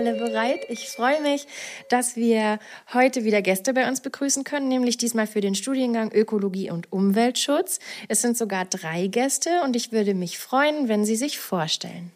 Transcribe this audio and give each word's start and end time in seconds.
alle 0.00 0.14
bereit. 0.14 0.64
Ich 0.70 0.88
freue 0.88 1.20
mich, 1.20 1.46
dass 1.90 2.16
wir 2.16 2.58
heute 2.94 3.24
wieder 3.24 3.42
Gäste 3.42 3.74
bei 3.74 3.86
uns 3.86 4.00
begrüßen 4.00 4.44
können, 4.44 4.68
nämlich 4.68 4.96
diesmal 4.96 5.26
für 5.26 5.42
den 5.42 5.54
Studiengang 5.54 6.10
Ökologie 6.12 6.70
und 6.70 6.90
Umweltschutz. 6.90 7.80
Es 8.08 8.22
sind 8.22 8.36
sogar 8.36 8.64
drei 8.64 9.08
Gäste 9.08 9.50
und 9.62 9.76
ich 9.76 9.92
würde 9.92 10.14
mich 10.14 10.38
freuen, 10.38 10.88
wenn 10.88 11.04
Sie 11.04 11.16
sich 11.16 11.38
vorstellen. 11.38 12.12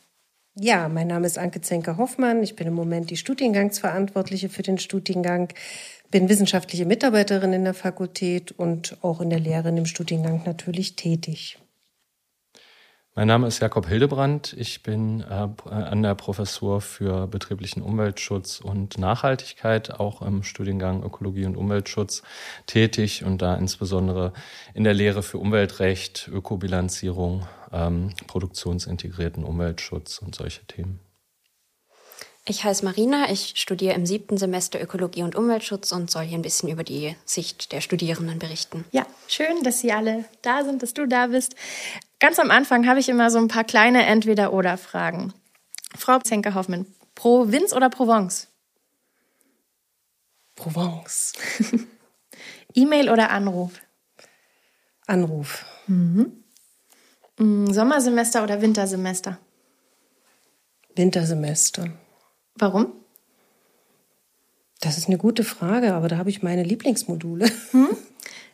Ja, 0.58 0.88
mein 0.88 1.08
Name 1.08 1.26
ist 1.26 1.36
Anke 1.36 1.60
Zenker-Hoffmann. 1.60 2.42
Ich 2.42 2.56
bin 2.56 2.68
im 2.68 2.74
Moment 2.74 3.10
die 3.10 3.16
Studiengangsverantwortliche 3.18 4.48
für 4.48 4.62
den 4.62 4.78
Studiengang, 4.78 5.48
bin 6.10 6.28
wissenschaftliche 6.30 6.86
Mitarbeiterin 6.86 7.52
in 7.52 7.64
der 7.64 7.74
Fakultät 7.74 8.52
und 8.52 8.96
auch 9.02 9.20
in 9.20 9.28
der 9.28 9.40
Lehre 9.40 9.68
im 9.68 9.84
Studiengang 9.84 10.42
natürlich 10.46 10.96
tätig. 10.96 11.58
Mein 13.16 13.28
Name 13.28 13.46
ist 13.46 13.60
Jakob 13.60 13.86
Hildebrand. 13.86 14.54
Ich 14.58 14.82
bin 14.82 15.20
äh, 15.20 15.46
an 15.70 16.02
der 16.02 16.16
Professur 16.16 16.80
für 16.80 17.28
betrieblichen 17.28 17.80
Umweltschutz 17.80 18.58
und 18.60 18.98
Nachhaltigkeit, 18.98 20.00
auch 20.00 20.20
im 20.20 20.42
Studiengang 20.42 21.04
Ökologie 21.04 21.44
und 21.44 21.56
Umweltschutz 21.56 22.24
tätig 22.66 23.24
und 23.24 23.40
da 23.40 23.54
insbesondere 23.54 24.32
in 24.74 24.82
der 24.82 24.94
Lehre 24.94 25.22
für 25.22 25.38
Umweltrecht, 25.38 26.28
Ökobilanzierung, 26.32 27.46
ähm, 27.70 28.10
produktionsintegrierten 28.26 29.44
Umweltschutz 29.44 30.18
und 30.18 30.34
solche 30.34 30.66
Themen. 30.66 30.98
Ich 32.46 32.62
heiße 32.62 32.84
Marina, 32.84 33.30
ich 33.30 33.54
studiere 33.56 33.94
im 33.94 34.04
siebten 34.04 34.36
Semester 34.36 34.80
Ökologie 34.80 35.22
und 35.22 35.34
Umweltschutz 35.34 35.92
und 35.92 36.10
soll 36.10 36.24
hier 36.24 36.36
ein 36.36 36.42
bisschen 36.42 36.68
über 36.68 36.84
die 36.84 37.16
Sicht 37.24 37.72
der 37.72 37.80
Studierenden 37.80 38.38
berichten. 38.38 38.84
Ja, 38.92 39.06
schön, 39.28 39.62
dass 39.62 39.80
Sie 39.80 39.92
alle 39.92 40.26
da 40.42 40.62
sind, 40.62 40.82
dass 40.82 40.92
du 40.92 41.08
da 41.08 41.28
bist. 41.28 41.54
Ganz 42.20 42.38
am 42.38 42.50
Anfang 42.50 42.86
habe 42.86 43.00
ich 43.00 43.08
immer 43.08 43.30
so 43.30 43.38
ein 43.38 43.48
paar 43.48 43.64
kleine 43.64 44.04
Entweder-Oder-Fragen. 44.04 45.32
Frau 45.96 46.18
Zenker-Hoffmann, 46.18 46.84
Provinz 47.14 47.72
oder 47.72 47.88
Provence? 47.88 48.48
Provence. 50.54 51.32
E-Mail 52.74 53.08
oder 53.08 53.30
Anruf? 53.30 53.80
Anruf. 55.06 55.64
Mhm. 55.86 56.44
Mm, 57.38 57.72
Sommersemester 57.72 58.42
oder 58.42 58.60
Wintersemester? 58.60 59.38
Wintersemester. 60.94 61.88
Warum? 62.56 62.92
Das 64.80 64.98
ist 64.98 65.08
eine 65.08 65.18
gute 65.18 65.44
Frage, 65.44 65.94
aber 65.94 66.08
da 66.08 66.18
habe 66.18 66.30
ich 66.30 66.42
meine 66.42 66.62
Lieblingsmodule. 66.62 67.50
Hm? 67.70 67.88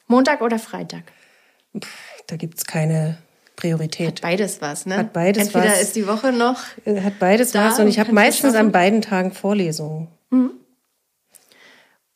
Montag 0.06 0.40
oder 0.40 0.58
Freitag? 0.58 1.04
Da 2.26 2.36
gibt 2.36 2.58
es 2.58 2.64
keine 2.64 3.18
Priorität. 3.54 4.08
Hat 4.08 4.20
beides 4.22 4.60
was, 4.60 4.86
ne? 4.86 4.96
Hat 4.96 5.12
beides 5.12 5.46
Entweder 5.48 5.72
was. 5.72 5.82
ist 5.82 5.94
die 5.94 6.06
Woche 6.08 6.32
noch. 6.32 6.60
Äh, 6.84 7.00
Hat 7.02 7.18
beides 7.20 7.54
was 7.54 7.78
und 7.78 7.86
ich 7.86 7.98
habe 8.00 8.10
meistens 8.12 8.54
an 8.56 8.72
beiden 8.72 9.02
Tagen 9.02 9.32
Vorlesungen. 9.32 10.08
Mhm. 10.30 10.52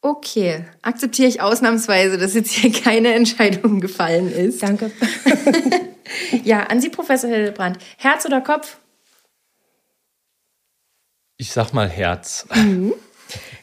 Okay, 0.00 0.64
akzeptiere 0.82 1.28
ich 1.28 1.40
ausnahmsweise, 1.40 2.18
dass 2.18 2.34
jetzt 2.34 2.50
hier 2.50 2.72
keine 2.82 3.14
Entscheidung 3.14 3.80
gefallen 3.80 4.30
ist. 4.30 4.62
Danke. 4.62 4.90
ja, 6.44 6.64
an 6.64 6.80
Sie, 6.80 6.88
Professor 6.88 7.30
Hildebrand. 7.30 7.78
Herz 7.96 8.27
oder 8.27 8.40
Kopf? 8.40 8.78
Ich 11.44 11.52
sag 11.52 11.74
mal 11.74 11.90
Herz. 11.90 12.46
Mhm. 12.55 12.94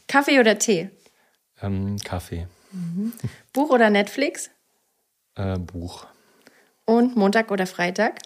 Kaffee 0.08 0.40
oder 0.40 0.60
Tee? 0.60 0.92
Ähm, 1.64 1.98
Kaffee. 2.04 2.46
Mhm. 2.72 3.12
Buch 3.54 3.72
oder 3.72 3.90
Netflix? 3.90 4.52
Äh, 5.34 5.58
Buch. 5.58 6.06
Und 6.86 7.18
Montag 7.18 7.50
oder 7.50 7.66
Freitag? 7.66 8.20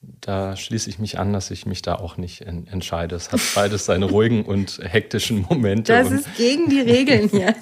Da 0.00 0.56
schließe 0.56 0.90
ich 0.90 0.98
mich 0.98 1.20
an, 1.20 1.32
dass 1.32 1.52
ich 1.52 1.66
mich 1.66 1.82
da 1.82 1.94
auch 1.94 2.16
nicht 2.16 2.40
en 2.40 2.66
entscheide. 2.66 3.14
Es 3.14 3.30
hat 3.30 3.40
beides 3.54 3.84
seine 3.84 4.06
ruhigen 4.06 4.44
und 4.44 4.80
hektischen 4.82 5.42
Momente. 5.42 5.92
Das 5.92 6.10
ist 6.10 6.34
gegen 6.34 6.68
die 6.68 6.80
Regeln 6.80 7.28
hier. 7.28 7.54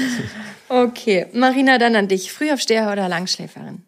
okay, 0.70 1.26
Marina, 1.34 1.76
dann 1.76 1.94
an 1.94 2.08
dich. 2.08 2.32
Frühaufsteher 2.32 2.90
oder 2.90 3.10
Langschläferin? 3.10 3.84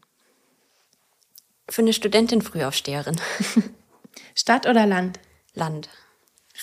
Für 1.70 1.80
eine 1.80 1.94
Studentin 1.94 2.42
Frühaufsteherin. 2.42 3.16
Stadt 4.34 4.66
oder 4.66 4.84
Land? 4.84 5.20
Land. 5.54 5.88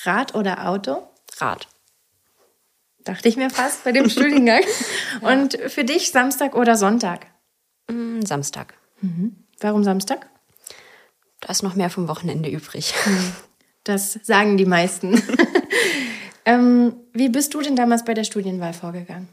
Rad 0.03 0.35
oder 0.35 0.67
Auto? 0.67 1.07
Rad. 1.37 1.67
Dachte 3.03 3.27
ich 3.29 3.37
mir 3.37 3.49
fast 3.49 3.83
bei 3.83 3.91
dem 3.91 4.09
Studiengang. 4.09 4.63
Und 5.21 5.57
für 5.67 5.83
dich 5.83 6.11
Samstag 6.11 6.55
oder 6.55 6.75
Sonntag? 6.75 7.27
Mm, 7.89 8.21
Samstag. 8.21 8.75
Mhm. 9.01 9.35
Warum 9.59 9.83
Samstag? 9.83 10.29
Da 11.41 11.49
ist 11.49 11.63
noch 11.63 11.75
mehr 11.75 11.89
vom 11.89 12.07
Wochenende 12.07 12.49
übrig. 12.49 12.93
Das 13.83 14.17
sagen 14.23 14.55
die 14.55 14.65
meisten. 14.65 15.21
ähm, 16.45 16.95
wie 17.11 17.29
bist 17.29 17.53
du 17.53 17.61
denn 17.61 17.75
damals 17.75 18.05
bei 18.05 18.13
der 18.13 18.23
Studienwahl 18.23 18.73
vorgegangen? 18.73 19.27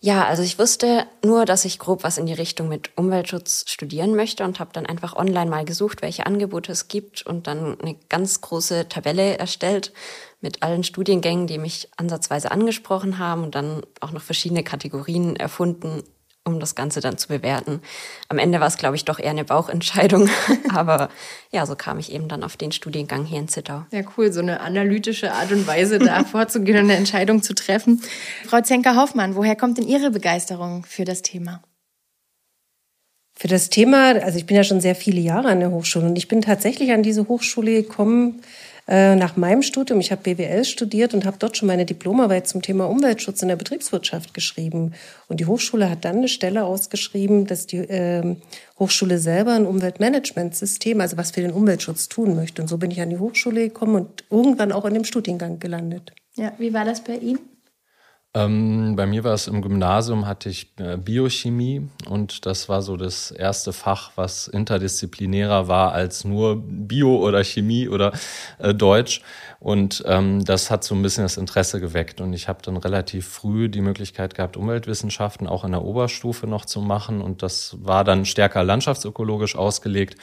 Ja, 0.00 0.26
also 0.26 0.44
ich 0.44 0.60
wusste 0.60 1.08
nur, 1.24 1.44
dass 1.44 1.64
ich 1.64 1.80
grob 1.80 2.04
was 2.04 2.18
in 2.18 2.26
die 2.26 2.32
Richtung 2.32 2.68
mit 2.68 2.96
Umweltschutz 2.96 3.64
studieren 3.66 4.14
möchte 4.14 4.44
und 4.44 4.60
habe 4.60 4.70
dann 4.72 4.86
einfach 4.86 5.16
online 5.16 5.50
mal 5.50 5.64
gesucht, 5.64 6.02
welche 6.02 6.24
Angebote 6.24 6.70
es 6.70 6.86
gibt 6.86 7.26
und 7.26 7.48
dann 7.48 7.80
eine 7.80 7.96
ganz 8.08 8.40
große 8.40 8.88
Tabelle 8.88 9.38
erstellt 9.38 9.92
mit 10.40 10.62
allen 10.62 10.84
Studiengängen, 10.84 11.48
die 11.48 11.58
mich 11.58 11.88
ansatzweise 11.96 12.52
angesprochen 12.52 13.18
haben 13.18 13.42
und 13.42 13.56
dann 13.56 13.82
auch 14.00 14.12
noch 14.12 14.22
verschiedene 14.22 14.62
Kategorien 14.62 15.34
erfunden, 15.34 16.04
um 16.48 16.60
das 16.60 16.74
Ganze 16.74 17.00
dann 17.00 17.18
zu 17.18 17.28
bewerten. 17.28 17.80
Am 18.28 18.38
Ende 18.38 18.60
war 18.60 18.66
es, 18.66 18.76
glaube 18.76 18.96
ich, 18.96 19.04
doch 19.04 19.18
eher 19.18 19.30
eine 19.30 19.44
Bauchentscheidung. 19.44 20.28
Aber 20.74 21.08
ja, 21.50 21.64
so 21.66 21.76
kam 21.76 21.98
ich 21.98 22.12
eben 22.12 22.28
dann 22.28 22.42
auf 22.42 22.56
den 22.56 22.72
Studiengang 22.72 23.24
hier 23.24 23.38
in 23.38 23.48
Zittau. 23.48 23.84
Ja, 23.90 24.02
cool, 24.16 24.32
so 24.32 24.40
eine 24.40 24.60
analytische 24.60 25.32
Art 25.32 25.52
und 25.52 25.66
Weise 25.66 25.98
da 25.98 26.24
vorzugehen 26.24 26.78
und 26.78 26.84
eine 26.84 26.96
Entscheidung 26.96 27.42
zu 27.42 27.54
treffen. 27.54 28.02
Frau 28.46 28.60
Zenker-Hoffmann, 28.60 29.36
woher 29.36 29.56
kommt 29.56 29.78
denn 29.78 29.86
Ihre 29.86 30.10
Begeisterung 30.10 30.84
für 30.84 31.04
das 31.04 31.22
Thema? 31.22 31.62
Für 33.40 33.46
das 33.46 33.70
Thema, 33.70 34.16
also 34.16 34.36
ich 34.36 34.46
bin 34.46 34.56
ja 34.56 34.64
schon 34.64 34.80
sehr 34.80 34.96
viele 34.96 35.20
Jahre 35.20 35.48
an 35.48 35.60
der 35.60 35.70
Hochschule 35.70 36.06
und 36.06 36.16
ich 36.16 36.26
bin 36.26 36.42
tatsächlich 36.42 36.90
an 36.90 37.04
diese 37.04 37.28
Hochschule 37.28 37.82
gekommen, 37.82 38.42
äh, 38.88 39.16
nach 39.16 39.36
meinem 39.36 39.62
Studium, 39.62 40.00
ich 40.00 40.10
habe 40.10 40.22
BWL 40.22 40.64
studiert 40.64 41.12
und 41.12 41.26
habe 41.26 41.36
dort 41.38 41.58
schon 41.58 41.66
meine 41.66 41.84
Diplomarbeit 41.84 42.48
zum 42.48 42.62
Thema 42.62 42.88
Umweltschutz 42.88 43.42
in 43.42 43.48
der 43.48 43.56
Betriebswirtschaft 43.56 44.32
geschrieben. 44.32 44.94
Und 45.28 45.40
die 45.40 45.46
Hochschule 45.46 45.90
hat 45.90 46.06
dann 46.06 46.16
eine 46.16 46.28
Stelle 46.28 46.64
ausgeschrieben, 46.64 47.46
dass 47.46 47.66
die 47.66 47.76
äh, 47.76 48.36
Hochschule 48.78 49.18
selber 49.18 49.52
ein 49.52 49.66
Umweltmanagementsystem, 49.66 51.02
also 51.02 51.18
was 51.18 51.32
für 51.32 51.42
den 51.42 51.52
Umweltschutz 51.52 52.08
tun 52.08 52.34
möchte. 52.34 52.62
Und 52.62 52.68
so 52.68 52.78
bin 52.78 52.90
ich 52.90 53.00
an 53.02 53.10
die 53.10 53.18
Hochschule 53.18 53.68
gekommen 53.68 53.96
und 53.96 54.24
irgendwann 54.30 54.72
auch 54.72 54.86
in 54.86 54.94
dem 54.94 55.04
Studiengang 55.04 55.58
gelandet. 55.58 56.12
Ja, 56.36 56.52
wie 56.58 56.72
war 56.72 56.86
das 56.86 57.04
bei 57.04 57.16
Ihnen? 57.16 57.40
Ähm, 58.34 58.94
bei 58.94 59.06
mir 59.06 59.24
war 59.24 59.32
es 59.32 59.46
im 59.46 59.62
Gymnasium, 59.62 60.26
hatte 60.26 60.50
ich 60.50 60.72
äh, 60.78 60.98
Biochemie 60.98 61.88
und 62.08 62.44
das 62.44 62.68
war 62.68 62.82
so 62.82 62.96
das 62.98 63.30
erste 63.30 63.72
Fach, 63.72 64.12
was 64.16 64.48
interdisziplinärer 64.48 65.66
war 65.66 65.92
als 65.92 66.24
nur 66.24 66.62
Bio 66.62 67.16
oder 67.16 67.42
Chemie 67.42 67.88
oder 67.88 68.12
äh, 68.58 68.74
Deutsch. 68.74 69.22
Und 69.60 70.04
ähm, 70.06 70.44
das 70.44 70.70
hat 70.70 70.84
so 70.84 70.94
ein 70.94 71.02
bisschen 71.02 71.24
das 71.24 71.36
Interesse 71.36 71.80
geweckt. 71.80 72.20
Und 72.20 72.32
ich 72.32 72.46
habe 72.46 72.62
dann 72.62 72.76
relativ 72.76 73.26
früh 73.26 73.68
die 73.68 73.80
Möglichkeit 73.80 74.36
gehabt, 74.36 74.56
Umweltwissenschaften 74.56 75.48
auch 75.48 75.64
in 75.64 75.72
der 75.72 75.84
Oberstufe 75.84 76.46
noch 76.46 76.64
zu 76.64 76.80
machen. 76.80 77.20
Und 77.20 77.42
das 77.42 77.76
war 77.80 78.04
dann 78.04 78.24
stärker 78.24 78.62
landschaftsökologisch 78.62 79.56
ausgelegt, 79.56 80.16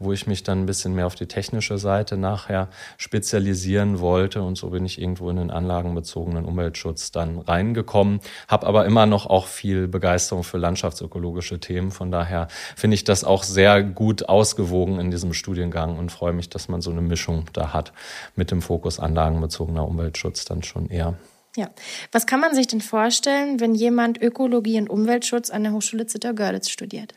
wo 0.00 0.12
ich 0.12 0.26
mich 0.26 0.42
dann 0.42 0.62
ein 0.62 0.66
bisschen 0.66 0.94
mehr 0.96 1.06
auf 1.06 1.14
die 1.14 1.26
technische 1.26 1.78
Seite 1.78 2.16
nachher 2.16 2.68
spezialisieren 2.96 4.00
wollte. 4.00 4.42
Und 4.42 4.58
so 4.58 4.70
bin 4.70 4.84
ich 4.84 5.00
irgendwo 5.00 5.30
in 5.30 5.36
den 5.36 5.52
anlagenbezogenen 5.52 6.44
Umweltschutz 6.44 7.12
dann 7.12 7.38
reingekommen, 7.38 8.18
habe 8.48 8.66
aber 8.66 8.86
immer 8.86 9.06
noch 9.06 9.26
auch 9.26 9.46
viel 9.46 9.86
Begeisterung 9.86 10.42
für 10.42 10.58
landschaftsökologische 10.58 11.60
Themen. 11.60 11.92
Von 11.92 12.10
daher 12.10 12.48
finde 12.74 12.96
ich 12.96 13.04
das 13.04 13.22
auch 13.22 13.44
sehr 13.44 13.84
gut 13.84 14.28
ausgewogen 14.28 14.98
in 14.98 15.12
diesem 15.12 15.32
Studiengang 15.32 15.96
und 15.96 16.10
freue 16.10 16.32
mich, 16.32 16.48
dass 16.48 16.68
man 16.68 16.80
so 16.80 16.90
eine 16.90 17.02
Mischung 17.02 17.44
da 17.52 17.72
hat 17.72 17.92
mit 18.34 18.50
dem 18.50 18.62
Fokus 18.62 18.79
anlagenbezogener 19.00 19.86
Umweltschutz 19.86 20.44
dann 20.44 20.62
schon 20.62 20.88
eher. 20.88 21.18
Ja. 21.56 21.70
Was 22.12 22.26
kann 22.26 22.40
man 22.40 22.54
sich 22.54 22.68
denn 22.68 22.80
vorstellen, 22.80 23.60
wenn 23.60 23.74
jemand 23.74 24.22
Ökologie 24.22 24.78
und 24.78 24.88
Umweltschutz 24.88 25.50
an 25.50 25.64
der 25.64 25.72
Hochschule 25.72 26.06
Zittau-Görlitz 26.06 26.68
studiert? 26.68 27.14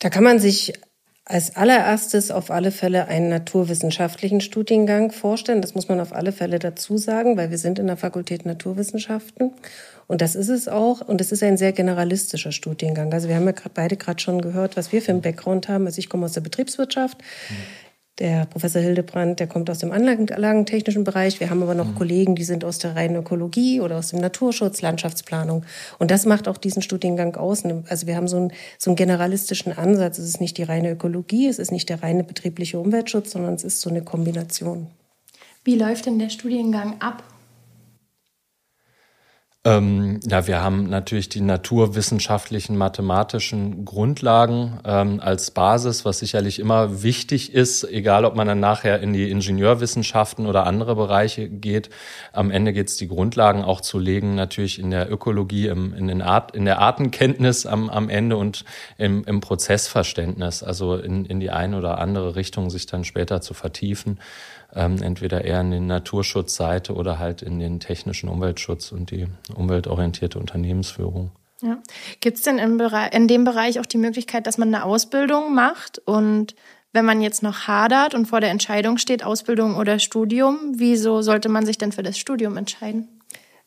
Da 0.00 0.10
kann 0.10 0.24
man 0.24 0.40
sich 0.40 0.72
als 1.24 1.54
allererstes 1.54 2.32
auf 2.32 2.50
alle 2.50 2.72
Fälle 2.72 3.06
einen 3.06 3.28
naturwissenschaftlichen 3.28 4.40
Studiengang 4.40 5.12
vorstellen. 5.12 5.62
Das 5.62 5.76
muss 5.76 5.88
man 5.88 6.00
auf 6.00 6.12
alle 6.12 6.32
Fälle 6.32 6.58
dazu 6.58 6.98
sagen, 6.98 7.36
weil 7.36 7.50
wir 7.50 7.58
sind 7.58 7.78
in 7.78 7.86
der 7.86 7.96
Fakultät 7.96 8.44
Naturwissenschaften. 8.44 9.52
Und 10.08 10.20
das 10.20 10.34
ist 10.34 10.48
es 10.48 10.66
auch. 10.66 11.00
Und 11.00 11.20
es 11.20 11.30
ist 11.30 11.44
ein 11.44 11.56
sehr 11.56 11.72
generalistischer 11.72 12.50
Studiengang. 12.50 13.12
Also 13.12 13.28
wir 13.28 13.36
haben 13.36 13.46
ja 13.46 13.54
beide 13.72 13.96
gerade 13.96 14.20
schon 14.20 14.42
gehört, 14.42 14.76
was 14.76 14.90
wir 14.90 15.00
für 15.00 15.12
einen 15.12 15.22
Background 15.22 15.68
haben. 15.68 15.86
Also 15.86 16.00
ich 16.00 16.08
komme 16.08 16.26
aus 16.26 16.32
der 16.32 16.40
Betriebswirtschaft. 16.40 17.18
Mhm. 17.18 17.54
Der 18.18 18.44
Professor 18.44 18.82
Hildebrand, 18.82 19.40
der 19.40 19.46
kommt 19.46 19.70
aus 19.70 19.78
dem 19.78 19.90
anlagentechnischen 19.90 21.02
Bereich. 21.02 21.40
Wir 21.40 21.48
haben 21.48 21.62
aber 21.62 21.74
noch 21.74 21.88
mhm. 21.88 21.94
Kollegen, 21.94 22.34
die 22.34 22.44
sind 22.44 22.62
aus 22.62 22.78
der 22.78 22.94
reinen 22.94 23.16
Ökologie 23.16 23.80
oder 23.80 23.96
aus 23.96 24.10
dem 24.10 24.20
Naturschutz, 24.20 24.82
Landschaftsplanung. 24.82 25.64
Und 25.98 26.10
das 26.10 26.26
macht 26.26 26.46
auch 26.46 26.58
diesen 26.58 26.82
Studiengang 26.82 27.36
aus. 27.36 27.64
Also 27.88 28.06
wir 28.06 28.16
haben 28.16 28.28
so 28.28 28.36
einen, 28.36 28.52
so 28.78 28.90
einen 28.90 28.96
generalistischen 28.96 29.72
Ansatz. 29.72 30.18
Es 30.18 30.28
ist 30.28 30.40
nicht 30.42 30.58
die 30.58 30.62
reine 30.62 30.90
Ökologie, 30.90 31.48
es 31.48 31.58
ist 31.58 31.72
nicht 31.72 31.88
der 31.88 32.02
reine 32.02 32.22
betriebliche 32.22 32.78
Umweltschutz, 32.78 33.30
sondern 33.30 33.54
es 33.54 33.64
ist 33.64 33.80
so 33.80 33.88
eine 33.88 34.02
Kombination. 34.02 34.88
Wie 35.64 35.76
läuft 35.76 36.04
denn 36.04 36.18
der 36.18 36.28
Studiengang 36.28 37.00
ab? 37.00 37.22
Ähm, 39.64 40.18
ja, 40.24 40.48
wir 40.48 40.60
haben 40.60 40.88
natürlich 40.88 41.28
die 41.28 41.40
naturwissenschaftlichen, 41.40 42.76
mathematischen 42.76 43.84
Grundlagen 43.84 44.80
ähm, 44.84 45.20
als 45.20 45.52
Basis, 45.52 46.04
was 46.04 46.18
sicherlich 46.18 46.58
immer 46.58 47.04
wichtig 47.04 47.54
ist, 47.54 47.84
egal 47.84 48.24
ob 48.24 48.34
man 48.34 48.48
dann 48.48 48.58
nachher 48.58 48.98
in 48.98 49.12
die 49.12 49.30
Ingenieurwissenschaften 49.30 50.46
oder 50.46 50.66
andere 50.66 50.96
Bereiche 50.96 51.48
geht. 51.48 51.90
Am 52.32 52.50
Ende 52.50 52.72
geht 52.72 52.88
es 52.88 52.96
die 52.96 53.06
Grundlagen 53.06 53.62
auch 53.62 53.80
zu 53.80 54.00
legen, 54.00 54.34
natürlich 54.34 54.80
in 54.80 54.90
der 54.90 55.12
Ökologie, 55.12 55.68
im, 55.68 55.94
in, 55.94 56.08
den 56.08 56.22
Art, 56.22 56.56
in 56.56 56.64
der 56.64 56.80
Artenkenntnis 56.80 57.64
am, 57.64 57.88
am 57.88 58.08
Ende 58.08 58.36
und 58.38 58.64
im, 58.98 59.22
im 59.22 59.38
Prozessverständnis, 59.38 60.64
also 60.64 60.96
in, 60.96 61.24
in 61.24 61.38
die 61.38 61.50
eine 61.50 61.78
oder 61.78 61.98
andere 61.98 62.34
Richtung 62.34 62.68
sich 62.68 62.86
dann 62.86 63.04
später 63.04 63.40
zu 63.40 63.54
vertiefen 63.54 64.18
ähm, 64.74 65.02
entweder 65.02 65.44
eher 65.44 65.60
in 65.60 65.70
den 65.70 65.86
Naturschutzseite 65.86 66.94
oder 66.94 67.18
halt 67.18 67.42
in 67.42 67.58
den 67.58 67.80
technischen 67.80 68.28
Umweltschutz 68.28 68.92
und 68.92 69.10
die 69.10 69.26
umweltorientierte 69.54 70.38
Unternehmensführung. 70.38 71.32
Ja. 71.62 71.78
Gibt 72.20 72.38
es 72.38 72.42
denn 72.42 72.58
im 72.58 72.80
in 73.12 73.28
dem 73.28 73.44
Bereich 73.44 73.78
auch 73.78 73.86
die 73.86 73.98
Möglichkeit, 73.98 74.46
dass 74.46 74.58
man 74.58 74.74
eine 74.74 74.84
Ausbildung 74.84 75.54
macht? 75.54 75.98
Und 75.98 76.56
wenn 76.92 77.04
man 77.04 77.20
jetzt 77.20 77.42
noch 77.42 77.66
hadert 77.66 78.14
und 78.14 78.26
vor 78.26 78.40
der 78.40 78.50
Entscheidung 78.50 78.98
steht, 78.98 79.24
Ausbildung 79.24 79.76
oder 79.76 79.98
Studium, 79.98 80.72
wieso 80.76 81.22
sollte 81.22 81.48
man 81.48 81.64
sich 81.64 81.78
denn 81.78 81.92
für 81.92 82.02
das 82.02 82.18
Studium 82.18 82.56
entscheiden? 82.56 83.08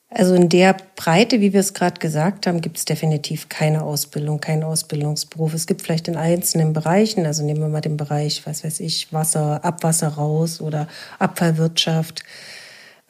Also 0.09 0.35
in 0.35 0.49
der 0.49 0.77
Breite, 0.95 1.41
wie 1.41 1.51
wir 1.51 1.59
es 1.59 1.73
gerade 1.73 1.99
gesagt 1.99 2.45
haben, 2.45 2.61
gibt 2.61 2.77
es 2.77 2.85
definitiv 2.85 3.49
keine 3.49 3.81
Ausbildung, 3.81 4.39
keinen 4.39 4.63
Ausbildungsberuf. 4.63 5.53
Es 5.53 5.65
gibt 5.65 5.81
vielleicht 5.81 6.07
in 6.07 6.15
einzelnen 6.15 6.73
Bereichen, 6.73 7.25
also 7.25 7.43
nehmen 7.43 7.59
wir 7.59 7.69
mal 7.69 7.81
den 7.81 7.97
Bereich, 7.97 8.45
was 8.45 8.63
weiß 8.63 8.79
ich, 8.81 9.11
Wasser, 9.11 9.65
Abwasser 9.65 10.09
raus 10.09 10.61
oder 10.61 10.87
Abfallwirtschaft. 11.17 12.23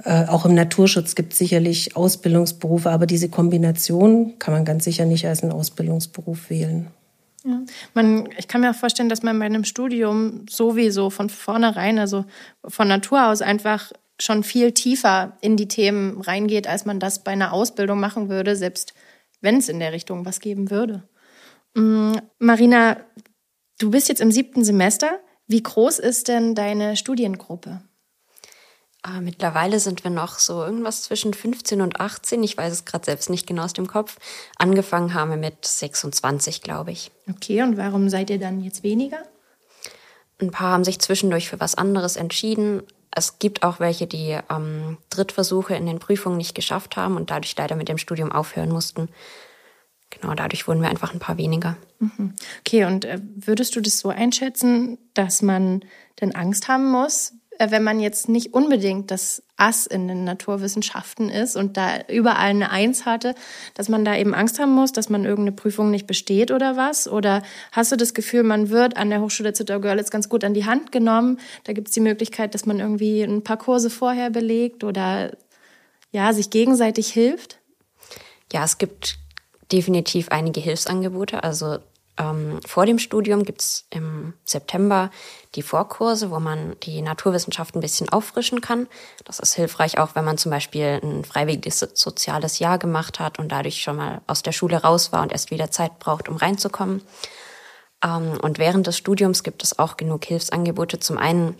Äh, 0.03 0.25
auch 0.25 0.45
im 0.45 0.55
Naturschutz 0.55 1.15
gibt 1.15 1.33
es 1.33 1.39
sicherlich 1.39 1.95
Ausbildungsberufe, 1.95 2.89
aber 2.89 3.05
diese 3.05 3.29
Kombination 3.29 4.39
kann 4.39 4.53
man 4.53 4.65
ganz 4.65 4.85
sicher 4.85 5.05
nicht 5.05 5.27
als 5.27 5.43
einen 5.43 5.51
Ausbildungsberuf 5.51 6.49
wählen. 6.49 6.87
Ja. 7.45 7.61
Man, 7.93 8.27
ich 8.37 8.47
kann 8.47 8.61
mir 8.61 8.71
auch 8.71 8.75
vorstellen, 8.75 9.09
dass 9.09 9.21
man 9.21 9.37
bei 9.37 9.45
einem 9.45 9.63
Studium 9.63 10.45
sowieso 10.49 11.09
von 11.09 11.29
vornherein, 11.29 11.99
also 11.99 12.25
von 12.67 12.87
Natur 12.87 13.27
aus 13.27 13.41
einfach 13.41 13.91
schon 14.19 14.43
viel 14.43 14.71
tiefer 14.71 15.37
in 15.41 15.57
die 15.57 15.67
Themen 15.67 16.21
reingeht, 16.21 16.67
als 16.67 16.85
man 16.85 16.99
das 16.99 17.23
bei 17.23 17.31
einer 17.31 17.53
Ausbildung 17.53 17.99
machen 17.99 18.29
würde, 18.29 18.55
selbst 18.55 18.93
wenn 19.41 19.57
es 19.57 19.69
in 19.69 19.79
der 19.79 19.91
Richtung 19.91 20.25
was 20.25 20.39
geben 20.39 20.71
würde. 20.71 21.03
Mm, 21.75 22.13
Marina, 22.39 22.97
du 23.79 23.91
bist 23.91 24.09
jetzt 24.09 24.21
im 24.21 24.31
siebten 24.31 24.63
Semester. 24.63 25.19
Wie 25.47 25.61
groß 25.61 25.99
ist 25.99 26.27
denn 26.27 26.55
deine 26.55 26.95
Studiengruppe? 26.95 27.81
Äh, 29.05 29.21
mittlerweile 29.21 29.79
sind 29.79 30.03
wir 30.03 30.11
noch 30.11 30.39
so 30.39 30.63
irgendwas 30.63 31.03
zwischen 31.03 31.33
15 31.33 31.81
und 31.81 31.99
18. 31.99 32.41
Ich 32.43 32.57
weiß 32.57 32.73
es 32.73 32.85
gerade 32.85 33.05
selbst 33.05 33.29
nicht 33.29 33.45
genau 33.45 33.63
aus 33.63 33.73
dem 33.73 33.87
Kopf. 33.87 34.17
Angefangen 34.57 35.13
haben 35.13 35.29
wir 35.29 35.37
mit 35.37 35.65
26, 35.65 36.61
glaube 36.61 36.91
ich. 36.91 37.11
Okay, 37.29 37.61
und 37.61 37.77
warum 37.77 38.09
seid 38.09 38.29
ihr 38.29 38.39
dann 38.39 38.61
jetzt 38.61 38.83
weniger? 38.83 39.19
Ein 40.41 40.51
paar 40.51 40.71
haben 40.71 40.83
sich 40.83 40.99
zwischendurch 40.99 41.49
für 41.49 41.59
was 41.59 41.75
anderes 41.75 42.15
entschieden. 42.15 42.83
Es 43.15 43.39
gibt 43.39 43.63
auch 43.63 43.79
welche, 43.79 44.07
die 44.07 44.37
ähm, 44.49 44.97
Drittversuche 45.09 45.75
in 45.75 45.85
den 45.85 45.99
Prüfungen 45.99 46.37
nicht 46.37 46.53
geschafft 46.53 46.97
haben 46.97 47.15
und 47.15 47.31
dadurch 47.31 47.55
leider 47.57 47.75
mit 47.75 47.89
dem 47.89 47.97
Studium 47.97 48.31
aufhören 48.31 48.69
mussten. 48.69 49.09
Genau, 50.09 50.33
dadurch 50.33 50.67
wurden 50.67 50.81
wir 50.81 50.89
einfach 50.89 51.13
ein 51.13 51.19
paar 51.19 51.37
weniger. 51.37 51.77
Mhm. 51.99 52.33
Okay, 52.59 52.85
und 52.85 53.05
äh, 53.05 53.19
würdest 53.35 53.75
du 53.75 53.81
das 53.81 53.99
so 53.99 54.09
einschätzen, 54.09 54.97
dass 55.13 55.41
man 55.41 55.83
denn 56.21 56.35
Angst 56.35 56.67
haben 56.67 56.91
muss, 56.91 57.33
wenn 57.59 57.83
man 57.83 57.99
jetzt 57.99 58.29
nicht 58.29 58.53
unbedingt 58.53 59.11
das 59.11 59.43
Ass 59.57 59.85
in 59.85 60.07
den 60.07 60.23
Naturwissenschaften 60.23 61.29
ist 61.29 61.55
und 61.55 61.77
da 61.77 62.01
überall 62.09 62.49
eine 62.49 62.71
Eins 62.71 63.05
hatte, 63.05 63.35
dass 63.73 63.89
man 63.89 64.03
da 64.03 64.15
eben 64.15 64.33
Angst 64.33 64.59
haben 64.59 64.73
muss, 64.73 64.91
dass 64.91 65.09
man 65.09 65.23
irgendeine 65.23 65.55
Prüfung 65.55 65.91
nicht 65.91 66.07
besteht 66.07 66.51
oder 66.51 66.75
was? 66.75 67.07
Oder 67.07 67.41
hast 67.71 67.91
du 67.91 67.95
das 67.95 68.13
Gefühl, 68.13 68.43
man 68.43 68.69
wird 68.69 68.97
an 68.97 69.09
der 69.09 69.21
Hochschule 69.21 69.53
Zittau-Görlitz 69.53 70.11
ganz 70.11 70.27
gut 70.29 70.43
an 70.43 70.53
die 70.53 70.65
Hand 70.65 70.91
genommen? 70.91 71.39
Da 71.63 71.73
gibt 71.73 71.87
es 71.87 71.93
die 71.93 72.01
Möglichkeit, 72.01 72.53
dass 72.53 72.65
man 72.65 72.79
irgendwie 72.79 73.21
ein 73.21 73.43
paar 73.43 73.57
Kurse 73.57 73.89
vorher 73.89 74.29
belegt 74.29 74.83
oder 74.83 75.37
ja, 76.11 76.33
sich 76.33 76.49
gegenseitig 76.49 77.11
hilft? 77.11 77.59
Ja, 78.51 78.63
es 78.63 78.77
gibt 78.77 79.17
definitiv 79.71 80.29
einige 80.29 80.59
Hilfsangebote. 80.59 81.43
Also 81.43 81.79
ähm, 82.17 82.59
vor 82.65 82.85
dem 82.85 82.97
Studium 82.97 83.43
gibt's 83.43 83.85
im 83.89 84.33
September 84.45 85.11
die 85.55 85.61
Vorkurse, 85.61 86.31
wo 86.31 86.39
man 86.39 86.75
die 86.83 87.01
Naturwissenschaft 87.01 87.75
ein 87.75 87.81
bisschen 87.81 88.09
auffrischen 88.09 88.61
kann. 88.61 88.87
Das 89.25 89.39
ist 89.39 89.53
hilfreich 89.53 89.97
auch, 89.97 90.15
wenn 90.15 90.23
man 90.23 90.37
zum 90.37 90.49
Beispiel 90.49 90.99
ein 91.03 91.25
freiwilliges 91.25 91.79
soziales 91.79 92.59
Jahr 92.59 92.77
gemacht 92.77 93.19
hat 93.19 93.37
und 93.37 93.51
dadurch 93.51 93.81
schon 93.81 93.97
mal 93.97 94.21
aus 94.27 94.43
der 94.43 94.53
Schule 94.53 94.81
raus 94.81 95.11
war 95.11 95.23
und 95.23 95.31
erst 95.31 95.51
wieder 95.51 95.71
Zeit 95.71 95.99
braucht, 95.99 96.29
um 96.29 96.37
reinzukommen. 96.37 97.01
Ähm, 98.03 98.39
und 98.41 98.59
während 98.59 98.87
des 98.87 98.97
Studiums 98.97 99.43
gibt 99.43 99.63
es 99.63 99.77
auch 99.77 99.97
genug 99.97 100.23
Hilfsangebote. 100.25 100.99
Zum 100.99 101.17
einen 101.17 101.57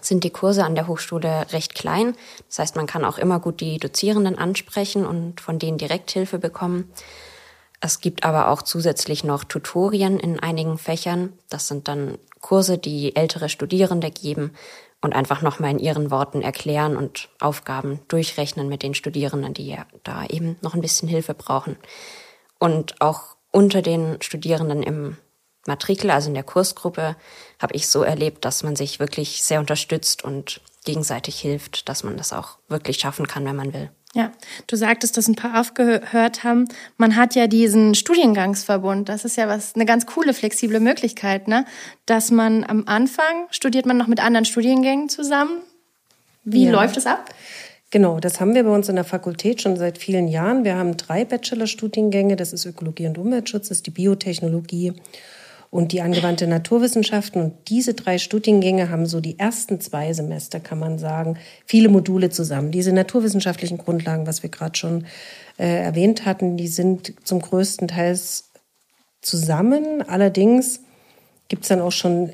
sind 0.00 0.24
die 0.24 0.30
Kurse 0.30 0.64
an 0.64 0.74
der 0.74 0.88
Hochschule 0.88 1.46
recht 1.52 1.76
klein. 1.76 2.16
Das 2.48 2.58
heißt, 2.58 2.76
man 2.76 2.86
kann 2.86 3.04
auch 3.04 3.18
immer 3.18 3.38
gut 3.38 3.60
die 3.60 3.78
Dozierenden 3.78 4.38
ansprechen 4.38 5.06
und 5.06 5.40
von 5.40 5.60
denen 5.60 5.78
direkt 5.78 6.10
Hilfe 6.10 6.40
bekommen. 6.40 6.92
Es 7.80 8.00
gibt 8.00 8.24
aber 8.24 8.48
auch 8.48 8.62
zusätzlich 8.62 9.24
noch 9.24 9.44
Tutorien 9.44 10.18
in 10.18 10.40
einigen 10.40 10.78
Fächern. 10.78 11.32
Das 11.48 11.68
sind 11.68 11.88
dann 11.88 12.18
Kurse, 12.40 12.78
die 12.78 13.14
ältere 13.14 13.48
Studierende 13.48 14.10
geben 14.10 14.52
und 15.00 15.14
einfach 15.14 15.42
nochmal 15.42 15.70
in 15.70 15.78
ihren 15.78 16.10
Worten 16.10 16.40
erklären 16.40 16.96
und 16.96 17.28
Aufgaben 17.38 18.00
durchrechnen 18.08 18.68
mit 18.68 18.82
den 18.82 18.94
Studierenden, 18.94 19.52
die 19.52 19.76
da 20.02 20.24
eben 20.26 20.56
noch 20.62 20.74
ein 20.74 20.80
bisschen 20.80 21.08
Hilfe 21.08 21.34
brauchen. 21.34 21.76
Und 22.58 23.00
auch 23.02 23.36
unter 23.50 23.82
den 23.82 24.16
Studierenden 24.22 24.82
im 24.82 25.16
Matrikel, 25.66 26.10
also 26.10 26.28
in 26.28 26.34
der 26.34 26.42
Kursgruppe, 26.42 27.16
habe 27.60 27.74
ich 27.74 27.88
so 27.88 28.02
erlebt, 28.02 28.44
dass 28.44 28.62
man 28.62 28.76
sich 28.76 28.98
wirklich 28.98 29.42
sehr 29.42 29.60
unterstützt 29.60 30.24
und 30.24 30.60
gegenseitig 30.84 31.38
hilft, 31.40 31.88
dass 31.88 32.02
man 32.02 32.16
das 32.16 32.32
auch 32.32 32.58
wirklich 32.68 32.98
schaffen 32.98 33.26
kann, 33.26 33.44
wenn 33.44 33.56
man 33.56 33.72
will. 33.72 33.90
Ja, 34.14 34.30
du 34.68 34.76
sagtest, 34.76 35.16
dass 35.16 35.26
ein 35.26 35.34
paar 35.34 35.60
aufgehört 35.60 36.44
haben. 36.44 36.68
Man 36.96 37.16
hat 37.16 37.34
ja 37.34 37.48
diesen 37.48 37.96
Studiengangsverbund. 37.96 39.08
Das 39.08 39.24
ist 39.24 39.36
ja 39.36 39.48
was, 39.48 39.74
eine 39.74 39.86
ganz 39.86 40.06
coole, 40.06 40.34
flexible 40.34 40.78
Möglichkeit, 40.78 41.48
ne? 41.48 41.64
Dass 42.06 42.30
man 42.30 42.62
am 42.62 42.84
Anfang 42.86 43.48
studiert 43.50 43.86
man 43.86 43.96
noch 43.96 44.06
mit 44.06 44.22
anderen 44.22 44.44
Studiengängen 44.44 45.08
zusammen. 45.08 45.62
Wie 46.44 46.66
ja. 46.66 46.70
läuft 46.70 46.96
es 46.96 47.06
ab? 47.06 47.28
Genau, 47.90 48.20
das 48.20 48.40
haben 48.40 48.54
wir 48.54 48.62
bei 48.62 48.70
uns 48.70 48.88
in 48.88 48.94
der 48.94 49.04
Fakultät 49.04 49.62
schon 49.62 49.76
seit 49.76 49.98
vielen 49.98 50.28
Jahren. 50.28 50.64
Wir 50.64 50.76
haben 50.76 50.96
drei 50.96 51.24
Bachelorstudiengänge. 51.24 52.36
Das 52.36 52.52
ist 52.52 52.66
Ökologie 52.66 53.08
und 53.08 53.18
Umweltschutz, 53.18 53.68
das 53.68 53.78
ist 53.78 53.86
die 53.86 53.90
Biotechnologie 53.90 54.92
und 55.74 55.90
die 55.90 56.02
angewandte 56.02 56.46
Naturwissenschaften. 56.46 57.42
Und 57.42 57.54
diese 57.66 57.94
drei 57.94 58.18
Studiengänge 58.18 58.90
haben 58.90 59.06
so 59.06 59.20
die 59.20 59.40
ersten 59.40 59.80
zwei 59.80 60.12
Semester, 60.12 60.60
kann 60.60 60.78
man 60.78 61.00
sagen, 61.00 61.36
viele 61.66 61.88
Module 61.88 62.30
zusammen. 62.30 62.70
Diese 62.70 62.92
naturwissenschaftlichen 62.92 63.78
Grundlagen, 63.78 64.24
was 64.24 64.44
wir 64.44 64.50
gerade 64.50 64.78
schon 64.78 65.04
äh, 65.58 65.82
erwähnt 65.82 66.26
hatten, 66.26 66.56
die 66.56 66.68
sind 66.68 67.14
zum 67.24 67.40
größten 67.40 67.88
Teil 67.88 68.16
zusammen. 69.20 70.00
Allerdings 70.06 70.78
gibt 71.48 71.64
es 71.64 71.70
dann 71.70 71.80
auch 71.80 71.90
schon 71.90 72.32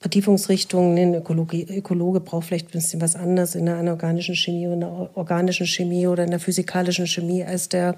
Vertiefungsrichtungen. 0.00 0.96
Ein 0.96 1.14
Ökologe, 1.16 1.58
Ökologe 1.58 2.20
braucht 2.20 2.46
vielleicht 2.46 2.68
ein 2.68 2.80
bisschen 2.80 3.02
was 3.02 3.16
anderes 3.16 3.54
in 3.54 3.66
der 3.66 3.76
anorganischen 3.76 4.34
Chemie 4.34 4.66
oder 4.66 4.72
in 4.72 4.80
der 4.80 5.10
organischen 5.14 5.66
Chemie 5.66 6.06
oder 6.06 6.24
in 6.24 6.30
der 6.30 6.40
physikalischen 6.40 7.06
Chemie 7.06 7.44
als 7.44 7.68
der, 7.68 7.96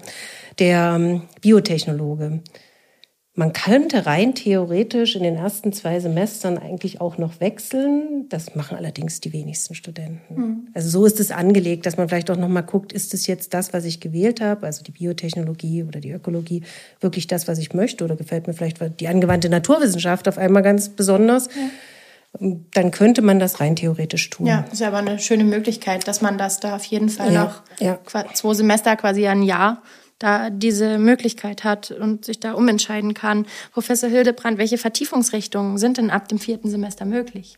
der 0.59 0.97
ähm, 0.97 1.21
Biotechnologe. 1.39 2.41
Man 3.39 3.53
könnte 3.53 4.05
rein 4.05 4.35
theoretisch 4.35 5.15
in 5.15 5.23
den 5.23 5.37
ersten 5.37 5.71
zwei 5.71 6.01
Semestern 6.01 6.57
eigentlich 6.57 6.99
auch 6.99 7.17
noch 7.17 7.39
wechseln. 7.39 8.27
Das 8.27 8.53
machen 8.55 8.75
allerdings 8.75 9.21
die 9.21 9.31
wenigsten 9.31 9.75
Studenten. 9.75 10.35
Mhm. 10.35 10.67
Also 10.73 10.89
so 10.89 11.05
ist 11.05 11.21
es 11.21 11.31
angelegt, 11.31 11.85
dass 11.85 11.95
man 11.95 12.09
vielleicht 12.09 12.29
auch 12.31 12.35
noch 12.35 12.49
mal 12.49 12.63
guckt, 12.63 12.91
ist 12.91 13.13
es 13.13 13.27
jetzt 13.27 13.53
das, 13.53 13.71
was 13.71 13.85
ich 13.85 14.01
gewählt 14.01 14.41
habe, 14.41 14.65
also 14.65 14.83
die 14.83 14.91
Biotechnologie 14.91 15.85
oder 15.85 16.01
die 16.01 16.11
Ökologie, 16.11 16.63
wirklich 16.99 17.27
das, 17.27 17.47
was 17.47 17.59
ich 17.59 17.73
möchte 17.73 18.03
oder 18.03 18.17
gefällt 18.17 18.47
mir 18.47 18.53
vielleicht 18.53 18.99
die 18.99 19.07
angewandte 19.07 19.47
Naturwissenschaft 19.47 20.27
auf 20.27 20.37
einmal 20.37 20.61
ganz 20.61 20.89
besonders. 20.89 21.47
Ja. 21.47 22.59
Dann 22.73 22.91
könnte 22.91 23.21
man 23.21 23.39
das 23.39 23.61
rein 23.61 23.77
theoretisch 23.77 24.29
tun. 24.31 24.47
Ja, 24.47 24.65
ist 24.69 24.81
aber 24.81 24.97
eine 24.97 25.17
schöne 25.17 25.45
Möglichkeit, 25.45 26.09
dass 26.09 26.21
man 26.21 26.37
das 26.37 26.59
da 26.59 26.75
auf 26.75 26.83
jeden 26.83 27.07
Fall 27.07 27.31
ja. 27.31 27.45
noch 27.45 27.61
ja. 27.79 27.99
zwei 28.33 28.53
Semester, 28.53 28.97
quasi 28.97 29.27
ein 29.27 29.43
Jahr 29.43 29.81
da 30.19 30.49
diese 30.49 30.99
Möglichkeit 30.99 31.63
hat 31.63 31.91
und 31.91 32.25
sich 32.25 32.39
da 32.39 32.53
umentscheiden 32.53 33.13
kann. 33.13 33.45
Professor 33.71 34.09
Hildebrand, 34.09 34.57
welche 34.57 34.77
Vertiefungsrichtungen 34.77 35.77
sind 35.77 35.97
denn 35.97 36.11
ab 36.11 36.27
dem 36.27 36.39
vierten 36.39 36.69
Semester 36.69 37.05
möglich? 37.05 37.57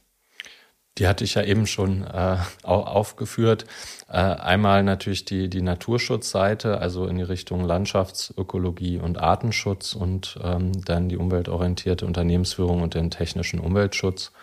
Die 0.97 1.07
hatte 1.07 1.23
ich 1.23 1.35
ja 1.35 1.43
eben 1.43 1.67
schon 1.67 2.03
äh, 2.03 2.37
aufgeführt. 2.63 3.65
Äh, 4.09 4.17
einmal 4.17 4.83
natürlich 4.83 5.23
die, 5.23 5.49
die 5.49 5.61
Naturschutzseite, 5.61 6.79
also 6.79 7.07
in 7.07 7.15
die 7.15 7.23
Richtung 7.23 7.63
Landschaftsökologie 7.63 8.97
und 8.97 9.17
Artenschutz 9.17 9.93
und 9.93 10.37
ähm, 10.43 10.73
dann 10.83 11.07
die 11.07 11.15
umweltorientierte 11.15 12.05
Unternehmensführung 12.05 12.81
und 12.81 12.93
den 12.93 13.09
technischen 13.09 13.61
Umweltschutz 13.61 14.33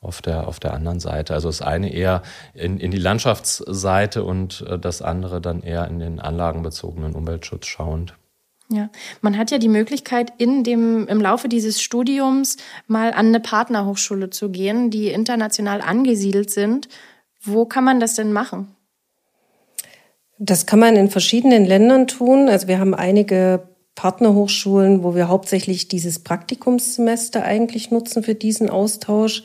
auf 0.00 0.22
der, 0.22 0.46
auf 0.46 0.60
der 0.60 0.74
anderen 0.74 1.00
Seite. 1.00 1.34
Also 1.34 1.48
das 1.48 1.62
eine 1.62 1.92
eher 1.92 2.22
in, 2.54 2.78
in 2.78 2.90
die 2.90 2.98
Landschaftsseite 2.98 4.24
und 4.24 4.64
äh, 4.68 4.78
das 4.78 5.02
andere 5.02 5.40
dann 5.40 5.62
eher 5.62 5.86
in 5.88 5.98
den 5.98 6.20
anlagenbezogenen 6.20 7.14
Umweltschutz 7.14 7.66
schauend. 7.66 8.14
Ja, 8.70 8.90
man 9.22 9.38
hat 9.38 9.50
ja 9.50 9.56
die 9.56 9.68
Möglichkeit, 9.68 10.32
in 10.36 10.62
dem, 10.62 11.08
im 11.08 11.20
Laufe 11.20 11.48
dieses 11.48 11.80
Studiums 11.80 12.58
mal 12.86 13.12
an 13.12 13.28
eine 13.28 13.40
Partnerhochschule 13.40 14.28
zu 14.28 14.50
gehen, 14.50 14.90
die 14.90 15.08
international 15.08 15.80
angesiedelt 15.80 16.50
sind. 16.50 16.88
Wo 17.40 17.64
kann 17.64 17.84
man 17.84 17.98
das 17.98 18.14
denn 18.14 18.32
machen? 18.32 18.76
Das 20.38 20.66
kann 20.66 20.78
man 20.78 20.96
in 20.96 21.08
verschiedenen 21.08 21.64
Ländern 21.64 22.06
tun. 22.06 22.48
Also 22.48 22.68
wir 22.68 22.78
haben 22.78 22.94
einige 22.94 23.68
Partnerhochschulen, 23.94 25.02
wo 25.02 25.14
wir 25.14 25.28
hauptsächlich 25.28 25.88
dieses 25.88 26.22
Praktikumssemester 26.22 27.42
eigentlich 27.42 27.90
nutzen 27.90 28.22
für 28.22 28.34
diesen 28.34 28.68
Austausch. 28.68 29.42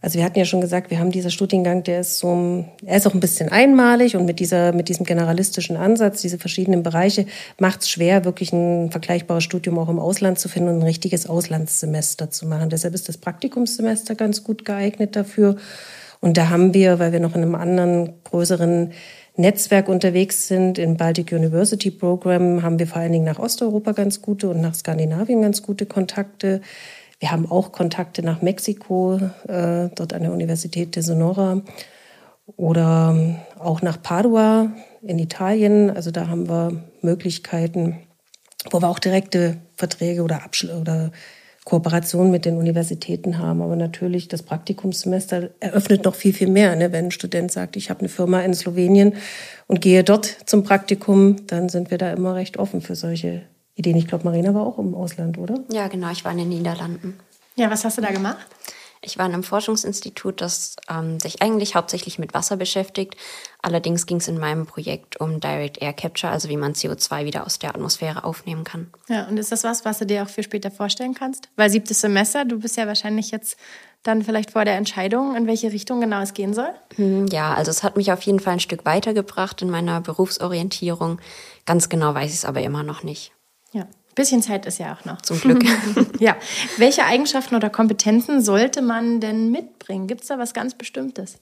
Also 0.00 0.16
wir 0.18 0.24
hatten 0.24 0.38
ja 0.38 0.44
schon 0.44 0.60
gesagt, 0.60 0.92
wir 0.92 1.00
haben 1.00 1.10
dieser 1.10 1.30
Studiengang, 1.30 1.82
der 1.82 2.00
ist 2.00 2.20
so, 2.20 2.64
er 2.86 2.96
ist 2.98 3.06
auch 3.06 3.14
ein 3.14 3.20
bisschen 3.20 3.48
einmalig 3.48 4.14
und 4.14 4.26
mit 4.26 4.38
dieser, 4.38 4.72
mit 4.72 4.88
diesem 4.88 5.04
generalistischen 5.04 5.76
Ansatz, 5.76 6.22
diese 6.22 6.38
verschiedenen 6.38 6.84
Bereiche, 6.84 7.26
macht 7.58 7.82
es 7.82 7.90
schwer, 7.90 8.24
wirklich 8.24 8.52
ein 8.52 8.92
vergleichbares 8.92 9.42
Studium 9.42 9.76
auch 9.76 9.88
im 9.88 9.98
Ausland 9.98 10.38
zu 10.38 10.48
finden 10.48 10.68
und 10.68 10.78
ein 10.78 10.82
richtiges 10.84 11.28
Auslandssemester 11.28 12.30
zu 12.30 12.46
machen. 12.46 12.70
Deshalb 12.70 12.94
ist 12.94 13.08
das 13.08 13.18
Praktikumssemester 13.18 14.14
ganz 14.14 14.44
gut 14.44 14.64
geeignet 14.64 15.16
dafür. 15.16 15.56
Und 16.20 16.36
da 16.36 16.48
haben 16.48 16.74
wir, 16.74 17.00
weil 17.00 17.12
wir 17.12 17.20
noch 17.20 17.34
in 17.34 17.42
einem 17.42 17.56
anderen 17.56 18.12
größeren 18.22 18.92
Netzwerk 19.36 19.88
unterwegs 19.88 20.48
sind, 20.48 20.78
im 20.78 20.96
Baltic 20.96 21.32
University 21.32 21.90
Program, 21.92 22.62
haben 22.62 22.78
wir 22.78 22.88
vor 22.88 22.98
allen 22.98 23.12
Dingen 23.12 23.24
nach 23.24 23.38
Osteuropa 23.38 23.92
ganz 23.92 24.20
gute 24.20 24.48
und 24.48 24.60
nach 24.60 24.74
Skandinavien 24.74 25.42
ganz 25.42 25.62
gute 25.62 25.86
Kontakte. 25.86 26.60
Wir 27.20 27.32
haben 27.32 27.50
auch 27.50 27.72
Kontakte 27.72 28.22
nach 28.22 28.42
Mexiko, 28.42 29.16
äh, 29.48 29.88
dort 29.94 30.12
an 30.12 30.22
der 30.22 30.32
Universität 30.32 30.94
de 30.94 31.02
Sonora 31.02 31.62
oder 32.56 33.12
ähm, 33.14 33.36
auch 33.58 33.82
nach 33.82 34.00
Padua 34.00 34.72
in 35.02 35.18
Italien. 35.18 35.90
Also 35.90 36.10
da 36.10 36.28
haben 36.28 36.48
wir 36.48 36.82
Möglichkeiten, 37.02 37.98
wo 38.70 38.80
wir 38.80 38.88
auch 38.88 39.00
direkte 39.00 39.56
Verträge 39.74 40.22
oder, 40.22 40.44
Abschl 40.44 40.70
oder 40.70 41.10
Kooperationen 41.64 42.30
mit 42.30 42.44
den 42.44 42.56
Universitäten 42.56 43.38
haben. 43.38 43.62
Aber 43.62 43.76
natürlich, 43.76 44.28
das 44.28 44.42
Praktikumssemester 44.42 45.50
eröffnet 45.60 46.04
noch 46.04 46.14
viel, 46.14 46.32
viel 46.32 46.48
mehr. 46.48 46.74
Ne? 46.76 46.92
Wenn 46.92 47.06
ein 47.06 47.10
Student 47.10 47.52
sagt, 47.52 47.76
ich 47.76 47.90
habe 47.90 48.00
eine 48.00 48.08
Firma 48.08 48.40
in 48.40 48.54
Slowenien 48.54 49.14
und 49.66 49.80
gehe 49.80 50.04
dort 50.04 50.24
zum 50.46 50.62
Praktikum, 50.62 51.46
dann 51.46 51.68
sind 51.68 51.90
wir 51.90 51.98
da 51.98 52.12
immer 52.12 52.36
recht 52.36 52.58
offen 52.58 52.80
für 52.80 52.94
solche 52.94 53.42
Ideen. 53.78 53.96
Ich 53.96 54.06
glaube, 54.06 54.24
Marina 54.24 54.52
war 54.54 54.66
auch 54.66 54.78
im 54.78 54.94
Ausland, 54.94 55.38
oder? 55.38 55.60
Ja, 55.70 55.88
genau. 55.88 56.10
Ich 56.10 56.24
war 56.24 56.32
in 56.32 56.38
den 56.38 56.48
Niederlanden. 56.48 57.18
Ja, 57.56 57.70
was 57.70 57.84
hast 57.84 57.98
du 57.98 58.02
da 58.02 58.10
gemacht? 58.10 58.46
Ich 59.00 59.16
war 59.16 59.26
in 59.26 59.32
einem 59.32 59.44
Forschungsinstitut, 59.44 60.40
das 60.40 60.76
ähm, 60.88 61.20
sich 61.20 61.40
eigentlich 61.40 61.76
hauptsächlich 61.76 62.18
mit 62.18 62.34
Wasser 62.34 62.56
beschäftigt. 62.56 63.16
Allerdings 63.62 64.06
ging 64.06 64.16
es 64.16 64.26
in 64.26 64.38
meinem 64.38 64.66
Projekt 64.66 65.20
um 65.20 65.38
Direct 65.38 65.80
Air 65.80 65.92
Capture, 65.92 66.32
also 66.32 66.48
wie 66.48 66.56
man 66.56 66.72
CO2 66.72 67.24
wieder 67.24 67.46
aus 67.46 67.58
der 67.60 67.70
Atmosphäre 67.70 68.24
aufnehmen 68.24 68.64
kann. 68.64 68.90
Ja, 69.08 69.26
und 69.26 69.36
ist 69.38 69.52
das 69.52 69.62
was, 69.62 69.84
was 69.84 69.98
du 69.98 70.06
dir 70.06 70.24
auch 70.24 70.28
für 70.28 70.42
später 70.42 70.70
vorstellen 70.70 71.14
kannst? 71.14 71.48
Weil 71.54 71.70
siebtes 71.70 72.00
Semester, 72.00 72.44
du 72.44 72.58
bist 72.58 72.76
ja 72.76 72.86
wahrscheinlich 72.86 73.30
jetzt 73.30 73.56
dann 74.02 74.22
vielleicht 74.22 74.52
vor 74.52 74.64
der 74.64 74.76
Entscheidung, 74.76 75.36
in 75.36 75.46
welche 75.46 75.72
Richtung 75.72 76.00
genau 76.00 76.20
es 76.20 76.34
gehen 76.34 76.54
soll? 76.54 76.70
Hm, 76.96 77.26
ja, 77.28 77.54
also 77.54 77.70
es 77.70 77.82
hat 77.82 77.96
mich 77.96 78.12
auf 78.12 78.22
jeden 78.22 78.40
Fall 78.40 78.54
ein 78.54 78.60
Stück 78.60 78.84
weitergebracht 78.84 79.62
in 79.62 79.70
meiner 79.70 80.00
Berufsorientierung. 80.00 81.20
Ganz 81.66 81.88
genau 81.88 82.14
weiß 82.14 82.30
ich 82.30 82.38
es 82.38 82.44
aber 82.44 82.62
immer 82.62 82.82
noch 82.82 83.02
nicht. 83.02 83.32
Ja, 83.72 83.86
bisschen 84.14 84.42
Zeit 84.42 84.66
ist 84.66 84.78
ja 84.78 84.94
auch 84.94 85.04
noch. 85.04 85.22
Zum 85.22 85.40
Glück. 85.40 85.62
ja. 86.18 86.36
Welche 86.76 87.04
Eigenschaften 87.04 87.54
oder 87.54 87.70
Kompetenzen 87.70 88.42
sollte 88.42 88.82
man 88.82 89.20
denn 89.20 89.50
mitbringen? 89.50 90.06
Gibt 90.06 90.22
es 90.22 90.28
da 90.28 90.38
was 90.38 90.54
ganz 90.54 90.74
Bestimmtes? 90.74 91.38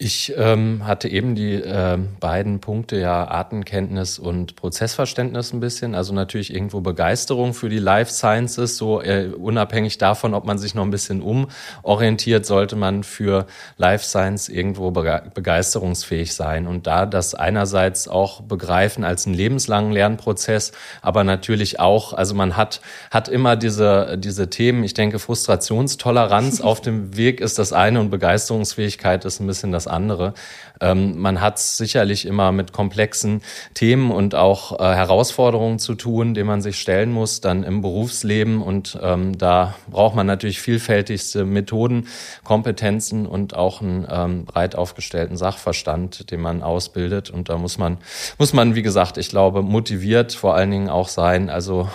Ich 0.00 0.32
ähm, 0.36 0.86
hatte 0.86 1.08
eben 1.08 1.34
die 1.34 1.54
äh, 1.54 1.98
beiden 2.20 2.60
Punkte 2.60 3.00
ja 3.00 3.26
Artenkenntnis 3.26 4.20
und 4.20 4.54
Prozessverständnis 4.54 5.52
ein 5.52 5.58
bisschen. 5.58 5.96
Also 5.96 6.14
natürlich 6.14 6.54
irgendwo 6.54 6.80
Begeisterung 6.80 7.52
für 7.52 7.68
die 7.68 7.80
Life 7.80 8.12
Sciences. 8.12 8.76
So 8.76 9.02
äh, 9.02 9.32
unabhängig 9.36 9.98
davon, 9.98 10.34
ob 10.34 10.44
man 10.44 10.56
sich 10.56 10.76
noch 10.76 10.84
ein 10.84 10.92
bisschen 10.92 11.20
umorientiert, 11.20 12.46
sollte 12.46 12.76
man 12.76 13.02
für 13.02 13.48
Life 13.76 14.04
Science 14.04 14.48
irgendwo 14.48 14.92
begeisterungsfähig 14.92 16.32
sein. 16.32 16.68
Und 16.68 16.86
da 16.86 17.04
das 17.04 17.34
einerseits 17.34 18.06
auch 18.06 18.42
begreifen 18.42 19.02
als 19.02 19.26
einen 19.26 19.34
lebenslangen 19.34 19.90
Lernprozess, 19.90 20.70
aber 21.02 21.24
natürlich 21.24 21.80
auch, 21.80 22.12
also 22.12 22.36
man 22.36 22.56
hat, 22.56 22.82
hat 23.10 23.28
immer 23.28 23.56
diese, 23.56 24.16
diese 24.16 24.48
Themen. 24.48 24.84
Ich 24.84 24.94
denke, 24.94 25.18
Frustrationstoleranz 25.18 26.60
auf 26.60 26.80
dem 26.80 27.16
Weg 27.16 27.40
ist 27.40 27.58
das 27.58 27.72
eine 27.72 27.98
und 27.98 28.10
Begeisterungsfähigkeit 28.10 29.24
ist 29.24 29.40
ein 29.40 29.48
bisschen 29.48 29.72
das 29.72 29.87
andere. 29.88 30.32
Ähm, 30.80 31.18
man 31.18 31.40
hat 31.40 31.58
sicherlich 31.58 32.26
immer 32.26 32.52
mit 32.52 32.72
komplexen 32.72 33.42
Themen 33.74 34.10
und 34.10 34.34
auch 34.34 34.78
äh, 34.78 34.94
Herausforderungen 34.94 35.78
zu 35.78 35.94
tun, 35.94 36.34
denen 36.34 36.46
man 36.46 36.62
sich 36.62 36.78
stellen 36.78 37.12
muss, 37.12 37.40
dann 37.40 37.64
im 37.64 37.82
Berufsleben. 37.82 38.62
Und 38.62 38.98
ähm, 39.02 39.36
da 39.36 39.74
braucht 39.88 40.14
man 40.14 40.26
natürlich 40.26 40.60
vielfältigste 40.60 41.44
Methoden, 41.44 42.08
Kompetenzen 42.44 43.26
und 43.26 43.54
auch 43.54 43.80
einen 43.80 44.06
ähm, 44.10 44.44
breit 44.44 44.76
aufgestellten 44.76 45.36
Sachverstand, 45.36 46.30
den 46.30 46.40
man 46.40 46.62
ausbildet. 46.62 47.30
Und 47.30 47.48
da 47.48 47.58
muss 47.58 47.78
man, 47.78 47.98
muss 48.38 48.52
man, 48.52 48.74
wie 48.74 48.82
gesagt, 48.82 49.18
ich 49.18 49.28
glaube, 49.28 49.62
motiviert 49.62 50.32
vor 50.32 50.54
allen 50.54 50.70
Dingen 50.70 50.88
auch 50.88 51.08
sein, 51.08 51.50
also 51.50 51.88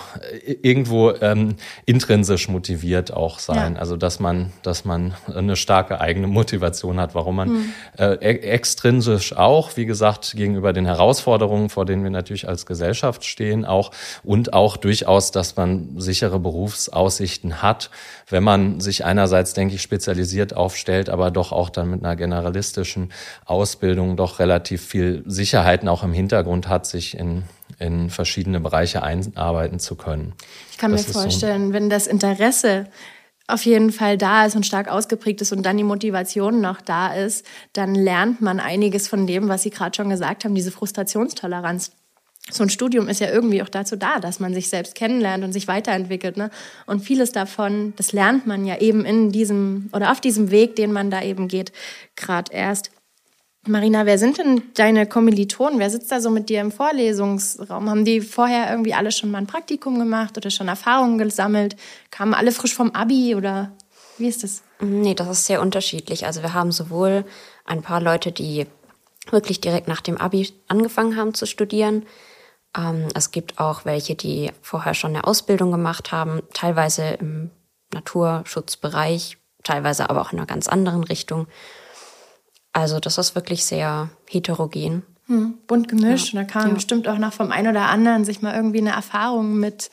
äh, 0.46 0.56
irgendwo 0.62 1.12
ähm, 1.20 1.56
intrinsisch 1.86 2.48
motiviert 2.48 3.12
auch 3.12 3.38
sein. 3.38 3.74
Ja. 3.74 3.80
Also 3.80 3.96
dass 3.96 4.20
man, 4.20 4.52
dass 4.62 4.84
man 4.84 5.14
eine 5.34 5.56
starke 5.56 6.00
eigene 6.00 6.26
Motivation 6.26 7.00
hat, 7.00 7.14
warum 7.14 7.36
man 7.36 7.48
mhm 7.48 7.74
äh, 7.98 8.16
extrinsisch 8.74 9.36
auch, 9.36 9.76
wie 9.76 9.86
gesagt, 9.86 10.32
gegenüber 10.34 10.72
den 10.72 10.84
Herausforderungen, 10.84 11.68
vor 11.68 11.84
denen 11.84 12.02
wir 12.02 12.10
natürlich 12.10 12.48
als 12.48 12.66
Gesellschaft 12.66 13.24
stehen, 13.24 13.64
auch 13.64 13.92
und 14.24 14.52
auch 14.52 14.76
durchaus, 14.76 15.30
dass 15.30 15.54
man 15.54 15.90
sichere 15.96 16.40
Berufsaussichten 16.40 17.62
hat, 17.62 17.90
wenn 18.28 18.42
man 18.42 18.80
sich 18.80 19.04
einerseits, 19.04 19.54
denke 19.54 19.76
ich, 19.76 19.82
spezialisiert 19.82 20.56
aufstellt, 20.56 21.08
aber 21.08 21.30
doch 21.30 21.52
auch 21.52 21.70
dann 21.70 21.88
mit 21.88 22.04
einer 22.04 22.16
generalistischen 22.16 23.12
Ausbildung 23.44 24.16
doch 24.16 24.40
relativ 24.40 24.84
viel 24.84 25.22
Sicherheiten 25.24 25.88
auch 25.88 26.02
im 26.02 26.12
Hintergrund 26.12 26.68
hat, 26.68 26.86
sich 26.86 27.16
in 27.16 27.44
in 27.80 28.08
verschiedene 28.08 28.60
Bereiche 28.60 29.02
einarbeiten 29.02 29.80
zu 29.80 29.96
können. 29.96 30.34
Ich 30.70 30.78
kann 30.78 30.92
das 30.92 31.08
mir 31.08 31.12
vorstellen, 31.12 31.68
so 31.68 31.72
wenn 31.72 31.90
das 31.90 32.06
Interesse 32.06 32.86
auf 33.46 33.64
jeden 33.66 33.92
Fall 33.92 34.16
da 34.16 34.46
ist 34.46 34.56
und 34.56 34.64
stark 34.64 34.88
ausgeprägt 34.88 35.42
ist 35.42 35.52
und 35.52 35.64
dann 35.64 35.76
die 35.76 35.84
Motivation 35.84 36.60
noch 36.60 36.80
da 36.80 37.14
ist, 37.14 37.44
dann 37.74 37.94
lernt 37.94 38.40
man 38.40 38.58
einiges 38.58 39.06
von 39.06 39.26
dem, 39.26 39.48
was 39.48 39.62
Sie 39.62 39.70
gerade 39.70 39.94
schon 39.94 40.08
gesagt 40.08 40.44
haben, 40.44 40.54
diese 40.54 40.70
Frustrationstoleranz. 40.70 41.92
So 42.50 42.62
ein 42.62 42.68
Studium 42.68 43.08
ist 43.08 43.20
ja 43.20 43.30
irgendwie 43.30 43.62
auch 43.62 43.70
dazu 43.70 43.96
da, 43.96 44.20
dass 44.20 44.38
man 44.38 44.52
sich 44.52 44.68
selbst 44.68 44.94
kennenlernt 44.94 45.44
und 45.44 45.52
sich 45.52 45.66
weiterentwickelt. 45.66 46.36
Ne? 46.36 46.50
Und 46.86 47.00
vieles 47.00 47.32
davon, 47.32 47.94
das 47.96 48.12
lernt 48.12 48.46
man 48.46 48.66
ja 48.66 48.78
eben 48.80 49.04
in 49.06 49.32
diesem 49.32 49.88
oder 49.92 50.12
auf 50.12 50.20
diesem 50.20 50.50
Weg, 50.50 50.76
den 50.76 50.92
man 50.92 51.10
da 51.10 51.22
eben 51.22 51.48
geht, 51.48 51.72
gerade 52.16 52.52
erst. 52.52 52.90
Marina, 53.66 54.04
wer 54.04 54.18
sind 54.18 54.38
denn 54.38 54.62
deine 54.74 55.06
Kommilitonen? 55.06 55.78
Wer 55.78 55.88
sitzt 55.88 56.12
da 56.12 56.20
so 56.20 56.28
mit 56.28 56.48
dir 56.50 56.60
im 56.60 56.70
Vorlesungsraum? 56.70 57.88
Haben 57.88 58.04
die 58.04 58.20
vorher 58.20 58.70
irgendwie 58.70 58.92
alle 58.92 59.10
schon 59.10 59.30
mal 59.30 59.38
ein 59.38 59.46
Praktikum 59.46 59.98
gemacht 59.98 60.36
oder 60.36 60.50
schon 60.50 60.68
Erfahrungen 60.68 61.16
gesammelt? 61.16 61.76
Kamen 62.10 62.34
alle 62.34 62.52
frisch 62.52 62.74
vom 62.74 62.90
Abi 62.90 63.34
oder 63.34 63.72
wie 64.18 64.28
ist 64.28 64.42
das? 64.42 64.62
Nee, 64.80 65.14
das 65.14 65.28
ist 65.28 65.46
sehr 65.46 65.62
unterschiedlich. 65.62 66.26
Also 66.26 66.42
wir 66.42 66.52
haben 66.52 66.72
sowohl 66.72 67.24
ein 67.64 67.80
paar 67.80 68.02
Leute, 68.02 68.32
die 68.32 68.66
wirklich 69.30 69.60
direkt 69.62 69.88
nach 69.88 70.02
dem 70.02 70.18
Abi 70.18 70.50
angefangen 70.68 71.16
haben 71.16 71.32
zu 71.32 71.46
studieren. 71.46 72.04
Ähm, 72.76 73.08
es 73.14 73.30
gibt 73.30 73.58
auch 73.58 73.86
welche, 73.86 74.14
die 74.14 74.52
vorher 74.60 74.92
schon 74.92 75.14
eine 75.14 75.26
Ausbildung 75.26 75.70
gemacht 75.70 76.12
haben, 76.12 76.42
teilweise 76.52 77.16
im 77.20 77.50
Naturschutzbereich, 77.94 79.38
teilweise 79.62 80.10
aber 80.10 80.20
auch 80.20 80.32
in 80.32 80.38
einer 80.38 80.46
ganz 80.46 80.68
anderen 80.68 81.04
Richtung. 81.04 81.46
Also 82.74 83.00
das 83.00 83.16
ist 83.18 83.34
wirklich 83.34 83.64
sehr 83.64 84.10
heterogen. 84.28 85.04
Hm, 85.26 85.54
bunt 85.66 85.88
gemischt. 85.88 86.34
Ja. 86.34 86.42
Da 86.42 86.46
kann 86.46 86.62
man 86.62 86.70
ja. 86.72 86.74
bestimmt 86.74 87.08
auch 87.08 87.18
noch 87.18 87.32
vom 87.32 87.50
einen 87.50 87.68
oder 87.68 87.86
anderen 87.86 88.24
sich 88.24 88.42
mal 88.42 88.54
irgendwie 88.54 88.80
eine 88.80 88.90
Erfahrung 88.90 89.58
mit 89.58 89.90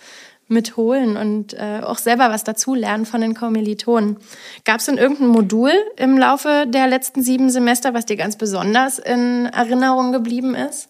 mitholen 0.48 1.16
und 1.16 1.54
äh, 1.54 1.80
auch 1.82 1.98
selber 1.98 2.30
was 2.30 2.44
dazulernen 2.44 3.06
von 3.06 3.22
den 3.22 3.36
Kommilitonen. 3.36 4.18
Gab 4.66 4.80
es 4.80 4.88
denn 4.88 4.98
irgendein 4.98 5.28
Modul 5.28 5.72
im 5.96 6.18
Laufe 6.18 6.66
der 6.68 6.88
letzten 6.88 7.24
sieben 7.24 7.50
Semester, 7.50 7.94
was 7.94 8.06
dir 8.06 8.18
ganz 8.18 8.36
besonders 8.36 9.00
in 9.00 9.46
Erinnerung 9.46 10.12
geblieben 10.12 10.54
ist? 10.54 10.90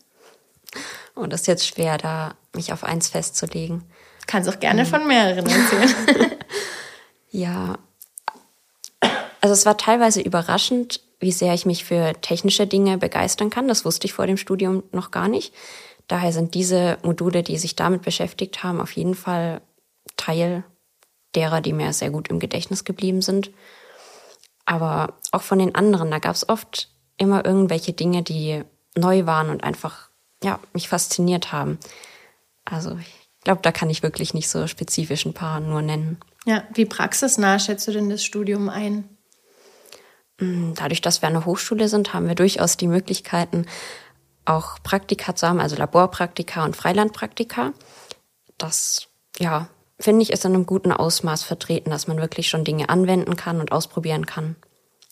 Und 1.14 1.26
oh, 1.26 1.28
das 1.28 1.42
ist 1.42 1.48
jetzt 1.48 1.68
schwer, 1.68 1.98
da 2.00 2.34
mich 2.56 2.74
auf 2.74 2.84
eins 2.84 3.10
festzulegen. 3.10 3.84
Kannst 4.26 4.50
auch 4.50 4.60
gerne 4.60 4.86
mhm. 4.86 4.88
von 4.88 5.08
mehreren 5.08 5.46
erzählen. 5.46 6.32
ja. 7.32 7.78
Also 9.42 9.54
es 9.54 9.66
war 9.66 9.78
teilweise 9.78 10.22
überraschend, 10.22 11.02
wie 11.22 11.32
sehr 11.32 11.54
ich 11.54 11.66
mich 11.66 11.86
für 11.86 12.14
technische 12.20 12.68
Dinge 12.68 12.98
begeistern 12.98 13.50
kann. 13.50 13.68
Das 13.68 13.86
wusste 13.86 14.06
ich 14.06 14.14
vor 14.14 14.28
dem 14.28 14.38
Studium 14.38 14.84
noch 14.92 15.12
gar 15.12 15.30
nicht. 15.30 15.54
Daher 16.08 16.34
sind 16.34 16.56
diese 16.56 16.98
Module, 17.04 17.44
die 17.44 17.58
sich 17.58 17.76
damit 17.76 18.02
beschäftigt 18.02 18.64
haben, 18.64 18.82
auf 18.82 18.92
jeden 18.92 19.16
Fall 19.16 19.62
Teil 20.18 20.66
derer, 21.36 21.62
die 21.62 21.74
mir 21.74 21.94
sehr 21.94 22.10
gut 22.10 22.28
im 22.28 22.40
Gedächtnis 22.40 22.84
geblieben 22.84 23.22
sind. 23.22 23.52
Aber 24.66 25.14
auch 25.32 25.44
von 25.44 25.60
den 25.60 25.76
anderen, 25.76 26.12
da 26.12 26.20
gab 26.20 26.36
es 26.36 26.50
oft 26.50 26.90
immer 27.18 27.46
irgendwelche 27.46 27.94
Dinge, 27.94 28.24
die 28.24 28.64
neu 28.98 29.26
waren 29.26 29.50
und 29.50 29.64
einfach 29.64 30.10
ja, 30.44 30.60
mich 30.74 30.90
fasziniert 30.90 31.52
haben. 31.52 31.78
Also 32.66 32.98
ich 32.98 33.44
glaube, 33.44 33.62
da 33.62 33.72
kann 33.72 33.90
ich 33.90 34.04
wirklich 34.04 34.34
nicht 34.34 34.50
so 34.50 34.68
spezifisch 34.68 35.26
ein 35.26 35.34
paar 35.34 35.60
nur 35.60 35.82
nennen. 35.82 36.20
Ja, 36.46 36.64
wie 36.74 36.86
praxisnah 36.86 37.60
schätzt 37.60 37.88
du 37.88 37.92
denn 37.92 38.10
das 38.10 38.24
Studium 38.24 38.70
ein? 38.70 39.18
Mm, 40.42 40.74
dadurch, 40.76 41.02
dass 41.02 41.22
wir 41.22 41.30
der 41.30 41.46
Hochschule 41.46 41.88
sind, 41.88 42.14
haben 42.14 42.28
wir 42.28 42.36
durchaus 42.36 42.76
die 42.76 42.88
Möglichkeiten, 42.88 43.66
auch 44.44 44.82
Praktika 44.84 45.36
zu 45.36 45.48
haben, 45.48 45.62
also 45.62 45.76
Laborpraktika 45.76 46.66
und 46.66 46.76
Freilandpraktika. 46.76 47.74
Das, 48.58 49.08
ja, 49.40 49.70
finde 50.00 50.24
ich, 50.24 50.32
ist 50.32 50.44
in 50.44 50.54
einem 50.54 50.66
guten 50.66 50.92
Ausmaß 50.92 51.44
vertreten, 51.44 51.92
dass 51.92 52.08
man 52.08 52.18
wirklich 52.18 52.50
schon 52.50 52.66
Dinge 52.66 52.90
anwenden 52.90 53.36
kann 53.36 53.62
und 53.62 53.72
ausprobieren 53.72 54.26
kann 54.26 54.56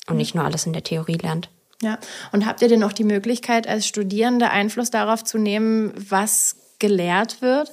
und 0.08 0.18
nicht 0.18 0.36
nur 0.36 0.44
alles 0.44 0.66
in 0.66 0.74
der 0.74 0.84
Theorie 0.84 1.18
lernt. 1.18 1.50
Ja, 1.82 1.98
und 2.34 2.46
habt 2.46 2.62
ihr 2.62 2.68
denn 2.68 2.84
auch 2.84 2.92
die 2.92 3.06
Möglichkeit, 3.06 3.68
als 3.68 3.88
Studierende 3.88 4.50
Einfluss 4.50 4.90
darauf 4.90 5.24
zu 5.24 5.38
nehmen, 5.38 5.94
was 5.96 6.58
gelehrt 6.80 7.42
wird? 7.42 7.72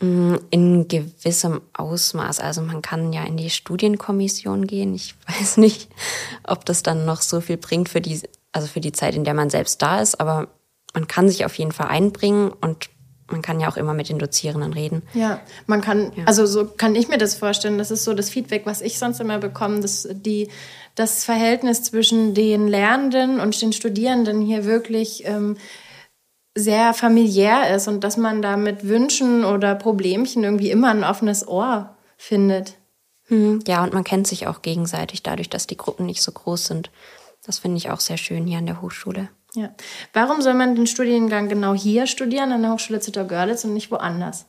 Mm, 0.00 0.36
in 0.50 0.88
gewissem 0.88 1.60
Ausmaß. 1.74 2.40
Also 2.40 2.62
man 2.62 2.80
kann 2.80 3.12
ja 3.12 3.24
in 3.24 3.36
die 3.36 3.50
Studienkommission 3.50 4.66
gehen. 4.66 4.94
Ich 4.94 5.14
weiß 5.26 5.58
nicht, 5.58 5.88
ob 6.44 6.64
das 6.64 6.82
dann 6.82 7.04
noch 7.04 7.20
so 7.20 7.40
viel 7.40 7.58
bringt 7.58 7.88
für 7.90 8.00
die, 8.00 8.20
also 8.52 8.66
für 8.66 8.80
die 8.80 8.92
Zeit, 8.92 9.14
in 9.14 9.24
der 9.24 9.34
man 9.34 9.50
selbst 9.50 9.82
da 9.82 10.00
ist, 10.00 10.18
aber 10.18 10.48
man 10.94 11.06
kann 11.06 11.28
sich 11.28 11.44
auf 11.44 11.54
jeden 11.56 11.72
Fall 11.72 11.88
einbringen 11.88 12.50
und 12.50 12.88
man 13.28 13.42
kann 13.42 13.60
ja 13.60 13.68
auch 13.68 13.76
immer 13.76 13.94
mit 13.94 14.08
den 14.08 14.18
Dozierenden 14.18 14.72
reden. 14.72 15.02
Ja, 15.14 15.40
man 15.66 15.82
kann, 15.82 16.12
ja. 16.16 16.24
also 16.24 16.46
so 16.46 16.64
kann 16.64 16.96
ich 16.96 17.08
mir 17.08 17.18
das 17.18 17.36
vorstellen. 17.36 17.78
Das 17.78 17.92
ist 17.92 18.02
so 18.02 18.12
das 18.12 18.28
Feedback, 18.30 18.62
was 18.64 18.80
ich 18.80 18.98
sonst 18.98 19.20
immer 19.20 19.38
bekomme, 19.38 19.80
dass 19.80 20.08
die, 20.10 20.48
das 20.96 21.24
Verhältnis 21.24 21.84
zwischen 21.84 22.34
den 22.34 22.66
Lernenden 22.66 23.38
und 23.38 23.60
den 23.60 23.72
Studierenden 23.72 24.40
hier 24.40 24.64
wirklich 24.64 25.24
ähm, 25.26 25.56
sehr 26.56 26.94
familiär 26.94 27.74
ist 27.74 27.88
und 27.88 28.02
dass 28.02 28.16
man 28.16 28.42
da 28.42 28.56
mit 28.56 28.88
Wünschen 28.88 29.44
oder 29.44 29.74
Problemchen 29.74 30.44
irgendwie 30.44 30.70
immer 30.70 30.90
ein 30.90 31.04
offenes 31.04 31.46
Ohr 31.46 31.96
findet. 32.16 32.74
Hm, 33.28 33.60
ja, 33.66 33.84
und 33.84 33.92
man 33.92 34.04
kennt 34.04 34.26
sich 34.26 34.46
auch 34.46 34.62
gegenseitig 34.62 35.22
dadurch, 35.22 35.48
dass 35.48 35.66
die 35.66 35.76
Gruppen 35.76 36.06
nicht 36.06 36.22
so 36.22 36.32
groß 36.32 36.66
sind. 36.66 36.90
Das 37.44 37.60
finde 37.60 37.78
ich 37.78 37.90
auch 37.90 38.00
sehr 38.00 38.16
schön 38.16 38.46
hier 38.46 38.58
an 38.58 38.66
der 38.66 38.82
Hochschule. 38.82 39.28
Ja. 39.54 39.70
Warum 40.12 40.42
soll 40.42 40.54
man 40.54 40.74
den 40.74 40.86
Studiengang 40.86 41.48
genau 41.48 41.74
hier 41.74 42.06
studieren, 42.06 42.52
an 42.52 42.62
der 42.62 42.72
Hochschule 42.72 43.00
Zittau-Görlitz 43.00 43.64
und 43.64 43.74
nicht 43.74 43.90
woanders? 43.90 44.46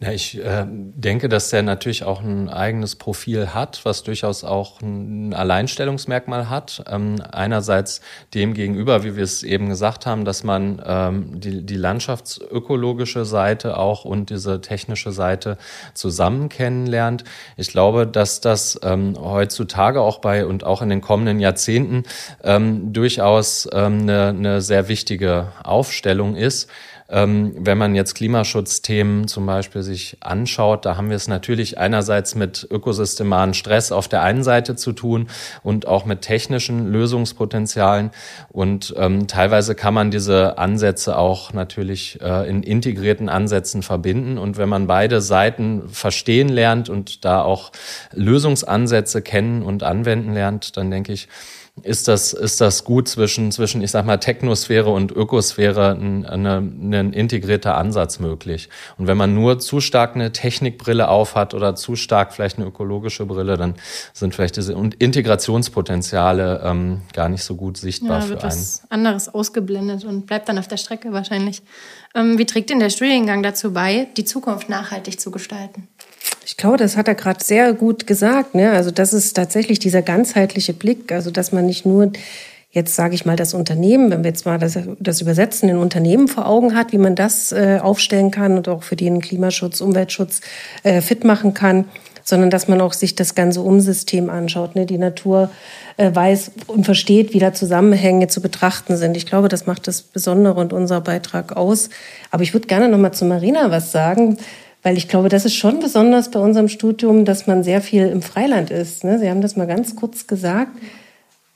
Ja, 0.00 0.10
ich 0.10 0.36
äh, 0.44 0.66
denke, 0.66 1.28
dass 1.28 1.50
der 1.50 1.62
natürlich 1.62 2.02
auch 2.02 2.20
ein 2.20 2.48
eigenes 2.48 2.96
Profil 2.96 3.54
hat, 3.54 3.84
was 3.84 4.02
durchaus 4.02 4.42
auch 4.42 4.82
ein 4.82 5.32
Alleinstellungsmerkmal 5.32 6.50
hat. 6.50 6.82
Ähm, 6.88 7.22
einerseits 7.30 8.00
dem 8.34 8.54
gegenüber, 8.54 9.04
wie 9.04 9.14
wir 9.14 9.22
es 9.22 9.44
eben 9.44 9.68
gesagt 9.68 10.04
haben, 10.04 10.24
dass 10.24 10.42
man 10.42 10.82
ähm, 10.84 11.40
die, 11.40 11.64
die 11.64 11.76
landschaftsökologische 11.76 13.24
Seite 13.24 13.78
auch 13.78 14.04
und 14.04 14.30
diese 14.30 14.60
technische 14.60 15.12
Seite 15.12 15.58
zusammen 15.94 16.48
kennenlernt. 16.48 17.22
Ich 17.56 17.68
glaube, 17.68 18.04
dass 18.04 18.40
das 18.40 18.80
ähm, 18.82 19.16
heutzutage 19.16 20.00
auch 20.00 20.18
bei 20.18 20.44
und 20.44 20.64
auch 20.64 20.82
in 20.82 20.88
den 20.88 21.02
kommenden 21.02 21.38
Jahrzehnten 21.38 22.02
ähm, 22.42 22.92
durchaus 22.92 23.68
ähm, 23.72 24.00
eine, 24.02 24.28
eine 24.30 24.60
sehr 24.60 24.88
wichtige 24.88 25.52
Aufstellung 25.62 26.34
ist. 26.34 26.68
Ähm, 27.08 27.54
wenn 27.58 27.76
man 27.76 27.94
jetzt 27.94 28.14
Klimaschutzthemen 28.14 29.28
zum 29.28 29.44
Beispiel 29.44 29.82
sich 29.82 30.16
anschaut, 30.20 30.86
da 30.86 30.96
haben 30.96 31.10
wir 31.10 31.16
es 31.16 31.28
natürlich 31.28 31.78
einerseits 31.78 32.34
mit 32.34 32.66
ökosystemaren 32.70 33.52
Stress 33.52 33.92
auf 33.92 34.08
der 34.08 34.22
einen 34.22 34.42
Seite 34.42 34.74
zu 34.74 34.92
tun 34.92 35.28
und 35.62 35.86
auch 35.86 36.06
mit 36.06 36.22
technischen 36.22 36.90
Lösungspotenzialen. 36.90 38.10
Und 38.50 38.94
ähm, 38.96 39.26
teilweise 39.26 39.74
kann 39.74 39.92
man 39.92 40.10
diese 40.10 40.56
Ansätze 40.56 41.18
auch 41.18 41.52
natürlich 41.52 42.20
äh, 42.22 42.48
in 42.48 42.62
integrierten 42.62 43.28
Ansätzen 43.28 43.82
verbinden. 43.82 44.38
Und 44.38 44.56
wenn 44.56 44.68
man 44.68 44.86
beide 44.86 45.20
Seiten 45.20 45.88
verstehen 45.90 46.48
lernt 46.48 46.88
und 46.88 47.24
da 47.24 47.42
auch 47.42 47.70
Lösungsansätze 48.12 49.20
kennen 49.20 49.62
und 49.62 49.82
anwenden 49.82 50.32
lernt, 50.32 50.76
dann 50.76 50.90
denke 50.90 51.12
ich, 51.12 51.28
ist 51.82 52.06
das, 52.06 52.32
ist 52.32 52.60
das 52.60 52.84
gut 52.84 53.08
zwischen, 53.08 53.50
zwischen, 53.50 53.82
ich 53.82 53.90
sag 53.90 54.06
mal, 54.06 54.18
Technosphäre 54.18 54.90
und 54.90 55.10
Ökosphäre 55.10 55.90
ein, 55.90 56.24
eine, 56.24 56.58
ein 56.58 57.12
integrierter 57.12 57.76
Ansatz 57.76 58.20
möglich. 58.20 58.68
Und 58.96 59.08
wenn 59.08 59.16
man 59.16 59.34
nur 59.34 59.58
zu 59.58 59.80
stark 59.80 60.14
eine 60.14 60.32
Technikbrille 60.32 61.08
aufhat 61.08 61.52
oder 61.52 61.74
zu 61.74 61.96
stark 61.96 62.32
vielleicht 62.32 62.58
eine 62.58 62.66
ökologische 62.66 63.26
Brille, 63.26 63.56
dann 63.56 63.74
sind 64.12 64.34
vielleicht 64.34 64.56
diese 64.56 64.72
Integrationspotenziale 64.72 66.62
ähm, 66.64 67.02
gar 67.12 67.28
nicht 67.28 67.42
so 67.42 67.56
gut 67.56 67.76
sichtbar 67.76 68.20
ja, 68.20 68.28
wird 68.28 68.40
für 68.42 68.46
einen. 68.46 68.56
Was 68.56 68.82
anderes 68.88 69.34
ausgeblendet 69.34 70.04
und 70.04 70.26
bleibt 70.26 70.48
dann 70.48 70.58
auf 70.58 70.68
der 70.68 70.76
Strecke 70.76 71.12
wahrscheinlich. 71.12 71.62
Ähm, 72.14 72.38
wie 72.38 72.46
trägt 72.46 72.70
denn 72.70 72.78
der 72.78 72.90
Studiengang 72.90 73.42
dazu 73.42 73.72
bei, 73.72 74.06
die 74.16 74.24
Zukunft 74.24 74.68
nachhaltig 74.68 75.20
zu 75.20 75.32
gestalten? 75.32 75.88
Ich 76.46 76.56
glaube, 76.56 76.76
das 76.76 76.96
hat 76.96 77.08
er 77.08 77.14
gerade 77.14 77.42
sehr 77.42 77.72
gut 77.72 78.06
gesagt. 78.06 78.54
Ne? 78.54 78.72
Also 78.72 78.90
das 78.90 79.12
ist 79.12 79.34
tatsächlich 79.34 79.78
dieser 79.78 80.02
ganzheitliche 80.02 80.72
Blick, 80.72 81.12
also 81.12 81.30
dass 81.30 81.52
man 81.52 81.66
nicht 81.66 81.86
nur 81.86 82.12
jetzt 82.74 82.96
sage 82.96 83.14
ich 83.14 83.24
mal 83.24 83.36
das 83.36 83.54
Unternehmen, 83.54 84.10
wenn 84.10 84.24
wir 84.24 84.30
jetzt 84.30 84.46
mal 84.46 84.58
das, 84.58 84.76
das 84.98 85.20
Übersetzen 85.20 85.68
in 85.68 85.78
Unternehmen 85.78 86.26
vor 86.26 86.48
Augen 86.48 86.74
hat, 86.74 86.90
wie 86.92 86.98
man 86.98 87.14
das 87.14 87.52
äh, 87.52 87.78
aufstellen 87.80 88.32
kann 88.32 88.56
und 88.56 88.68
auch 88.68 88.82
für 88.82 88.96
den 88.96 89.20
Klimaschutz, 89.20 89.80
Umweltschutz 89.80 90.40
äh, 90.82 91.00
fit 91.00 91.22
machen 91.22 91.54
kann, 91.54 91.84
sondern 92.24 92.50
dass 92.50 92.66
man 92.66 92.80
auch 92.80 92.92
sich 92.92 93.14
das 93.14 93.36
ganze 93.36 93.60
Umsystem 93.60 94.28
anschaut, 94.28 94.74
ne? 94.74 94.86
die 94.86 94.98
Natur 94.98 95.50
äh, 95.98 96.12
weiß 96.12 96.50
und 96.66 96.84
versteht, 96.84 97.32
wie 97.32 97.38
da 97.38 97.52
Zusammenhänge 97.52 98.26
zu 98.26 98.40
betrachten 98.40 98.96
sind. 98.96 99.16
Ich 99.16 99.26
glaube, 99.26 99.48
das 99.48 99.66
macht 99.66 99.86
das 99.86 100.02
Besondere 100.02 100.58
und 100.58 100.72
unser 100.72 101.00
Beitrag 101.00 101.56
aus. 101.56 101.90
Aber 102.32 102.42
ich 102.42 102.54
würde 102.54 102.66
gerne 102.66 102.88
noch 102.88 102.98
mal 102.98 103.12
zu 103.12 103.24
Marina 103.24 103.70
was 103.70 103.92
sagen. 103.92 104.38
Weil 104.84 104.98
ich 104.98 105.08
glaube, 105.08 105.30
das 105.30 105.46
ist 105.46 105.56
schon 105.56 105.80
besonders 105.80 106.30
bei 106.30 106.38
unserem 106.38 106.68
Studium, 106.68 107.24
dass 107.24 107.46
man 107.46 107.64
sehr 107.64 107.80
viel 107.80 108.06
im 108.06 108.20
Freiland 108.22 108.70
ist. 108.70 109.02
Ne? 109.02 109.18
Sie 109.18 109.28
haben 109.28 109.40
das 109.40 109.56
mal 109.56 109.66
ganz 109.66 109.96
kurz 109.96 110.26
gesagt. 110.26 110.72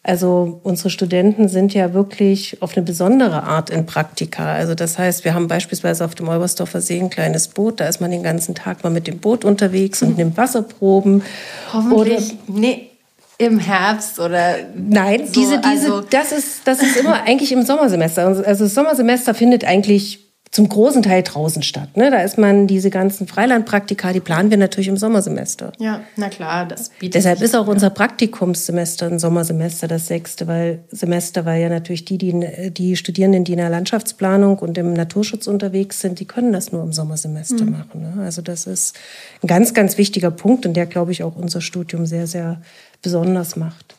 Also 0.03 0.61
unsere 0.63 0.89
Studenten 0.89 1.49
sind 1.49 1.75
ja 1.75 1.93
wirklich 1.93 2.63
auf 2.63 2.75
eine 2.75 2.87
besondere 2.87 3.43
Art 3.43 3.69
in 3.69 3.85
Praktika. 3.85 4.55
Also 4.55 4.75
das 4.75 4.97
heißt, 4.97 5.27
wir 5.27 5.35
haben 5.35 5.47
beispielsweise 5.47 6.07
auf 6.07 6.15
dem 6.15 6.27
Olbersdorfer 6.29 6.81
See 6.81 6.99
ein 6.99 7.11
kleines 7.11 7.49
Boot. 7.49 7.81
Da 7.81 7.89
ist 7.89 8.01
man 8.01 8.11
den 8.11 8.23
ganzen 8.23 8.55
Tag 8.55 8.83
mal 8.83 8.91
mit 8.91 9.07
dem 9.07 9.19
Boot 9.19 9.45
unterwegs 9.45 10.03
und 10.03 10.17
nimmt 10.17 10.39
Wasserproben. 10.39 11.23
Hoffentlich. 11.71 12.33
Oder, 12.49 12.59
nee, 12.59 12.91
im 13.37 13.59
Herbst 13.59 14.19
oder 14.19 14.57
nein 14.75 15.27
so, 15.27 15.33
diese 15.33 15.61
diese 15.61 15.65
also 15.65 16.01
das 16.01 16.33
ist 16.33 16.63
das 16.65 16.83
ist 16.83 16.97
immer 16.97 17.23
eigentlich 17.23 17.53
im 17.53 17.63
Sommersemester 17.63 18.27
also 18.27 18.65
das 18.65 18.75
Sommersemester 18.75 19.33
findet 19.33 19.65
eigentlich 19.65 20.28
zum 20.51 20.69
großen 20.69 21.03
Teil 21.03 21.23
draußen 21.23 21.63
statt. 21.63 21.97
Ne? 21.97 22.11
Da 22.11 22.23
ist 22.23 22.39
man 22.39 22.67
diese 22.67 22.91
ganzen 22.91 23.27
Freilandpraktika, 23.27 24.13
die 24.13 24.21
planen 24.21 24.51
wir 24.51 24.57
natürlich 24.57 24.89
im 24.89 24.97
Sommersemester. 24.97 25.73
Ja, 25.79 26.01
na 26.17 26.29
klar, 26.29 26.67
das 26.67 26.89
bietet 26.89 27.17
Deshalb 27.17 27.43
ist 27.43 27.55
auch 27.55 27.67
unser 27.67 27.91
Praktikumssemester 27.91 29.07
ein 29.07 29.19
Sommersemester 29.19 29.89
das 29.89 30.07
sechste, 30.07 30.47
weil 30.47 30.85
Semester, 30.91 31.45
weil 31.45 31.61
ja 31.61 31.69
natürlich 31.69 32.05
die, 32.07 32.17
die, 32.17 32.71
die 32.71 32.97
Studierenden, 32.97 33.45
die 33.45 33.53
in 33.53 33.59
der 33.59 33.69
Landschaftsplanung 33.69 34.59
und 34.59 34.79
im 34.79 34.95
Naturschutz 34.95 35.47
unterwegs 35.47 36.01
sind, 36.01 36.19
die 36.19 36.25
können 36.25 36.53
das 36.53 36.73
nur 36.73 36.83
im 36.83 36.93
Sommersemester 36.93 37.65
mhm. 37.65 37.73
machen. 37.73 38.03
Ne? 38.03 38.23
Also 38.23 38.41
das 38.41 38.67
ist 38.67 38.97
ein 39.43 39.49
ganz, 39.49 39.75
ganz 39.75 39.99
wichtiger 39.99 40.31
Punkt 40.31 40.65
und 40.65 40.75
der, 40.75 40.87
glaube 40.87 41.13
ich, 41.13 41.23
auch 41.23 41.37
unser 41.37 41.61
Studium 41.61 42.07
sehr, 42.07 42.27
sehr 42.27 42.63
besonders 43.03 43.57
macht. 43.57 43.98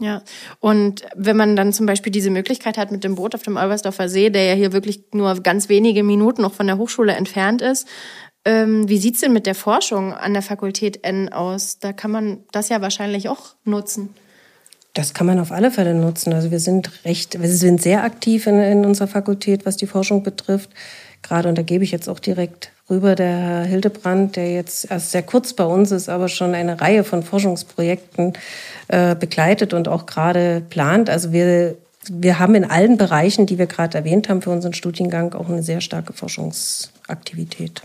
Ja, 0.00 0.22
und 0.58 1.02
wenn 1.14 1.36
man 1.36 1.54
dann 1.54 1.72
zum 1.72 1.86
Beispiel 1.86 2.10
diese 2.10 2.30
Möglichkeit 2.30 2.76
hat 2.76 2.90
mit 2.90 3.04
dem 3.04 3.14
Boot 3.14 3.34
auf 3.34 3.42
dem 3.42 3.56
Olbersdorfer 3.56 4.08
See, 4.08 4.28
der 4.28 4.44
ja 4.44 4.54
hier 4.54 4.72
wirklich 4.72 5.04
nur 5.12 5.32
ganz 5.40 5.68
wenige 5.68 6.02
Minuten 6.02 6.42
noch 6.42 6.52
von 6.52 6.66
der 6.66 6.78
Hochschule 6.78 7.12
entfernt 7.12 7.62
ist, 7.62 7.86
ähm, 8.44 8.88
wie 8.88 8.98
sieht's 8.98 9.20
denn 9.20 9.32
mit 9.32 9.46
der 9.46 9.54
Forschung 9.54 10.12
an 10.12 10.32
der 10.32 10.42
Fakultät 10.42 11.04
N 11.04 11.32
aus? 11.32 11.78
Da 11.78 11.92
kann 11.92 12.10
man 12.10 12.44
das 12.52 12.68
ja 12.68 12.80
wahrscheinlich 12.82 13.28
auch 13.28 13.54
nutzen. 13.64 14.10
Das 14.92 15.14
kann 15.14 15.26
man 15.26 15.40
auf 15.40 15.50
alle 15.50 15.70
Fälle 15.70 15.94
nutzen. 15.94 16.32
Also 16.32 16.50
wir 16.50 16.60
sind 16.60 17.04
recht, 17.04 17.40
wir 17.40 17.48
sind 17.48 17.80
sehr 17.80 18.04
aktiv 18.04 18.46
in, 18.46 18.60
in 18.60 18.84
unserer 18.84 19.08
Fakultät, 19.08 19.64
was 19.64 19.76
die 19.76 19.86
Forschung 19.86 20.22
betrifft. 20.22 20.70
Gerade, 21.22 21.48
und 21.48 21.56
da 21.56 21.62
gebe 21.62 21.84
ich 21.84 21.90
jetzt 21.90 22.08
auch 22.08 22.20
direkt 22.20 22.70
rüber, 22.90 23.14
der 23.14 23.36
Herr 23.36 23.64
Hildebrand, 23.64 24.36
der 24.36 24.52
jetzt 24.52 24.90
erst 24.90 25.12
sehr 25.12 25.22
kurz 25.22 25.54
bei 25.54 25.64
uns 25.64 25.90
ist, 25.90 26.08
aber 26.08 26.28
schon 26.28 26.54
eine 26.54 26.80
Reihe 26.80 27.04
von 27.04 27.22
Forschungsprojekten 27.22 28.34
äh, 28.88 29.14
begleitet 29.14 29.72
und 29.72 29.88
auch 29.88 30.06
gerade 30.06 30.62
plant. 30.68 31.08
Also 31.08 31.32
wir, 31.32 31.76
wir 32.10 32.38
haben 32.38 32.54
in 32.54 32.64
allen 32.64 32.96
Bereichen, 32.96 33.46
die 33.46 33.58
wir 33.58 33.66
gerade 33.66 33.96
erwähnt 33.96 34.28
haben 34.28 34.42
für 34.42 34.50
unseren 34.50 34.74
Studiengang, 34.74 35.34
auch 35.34 35.48
eine 35.48 35.62
sehr 35.62 35.80
starke 35.80 36.12
Forschungsaktivität. 36.12 37.82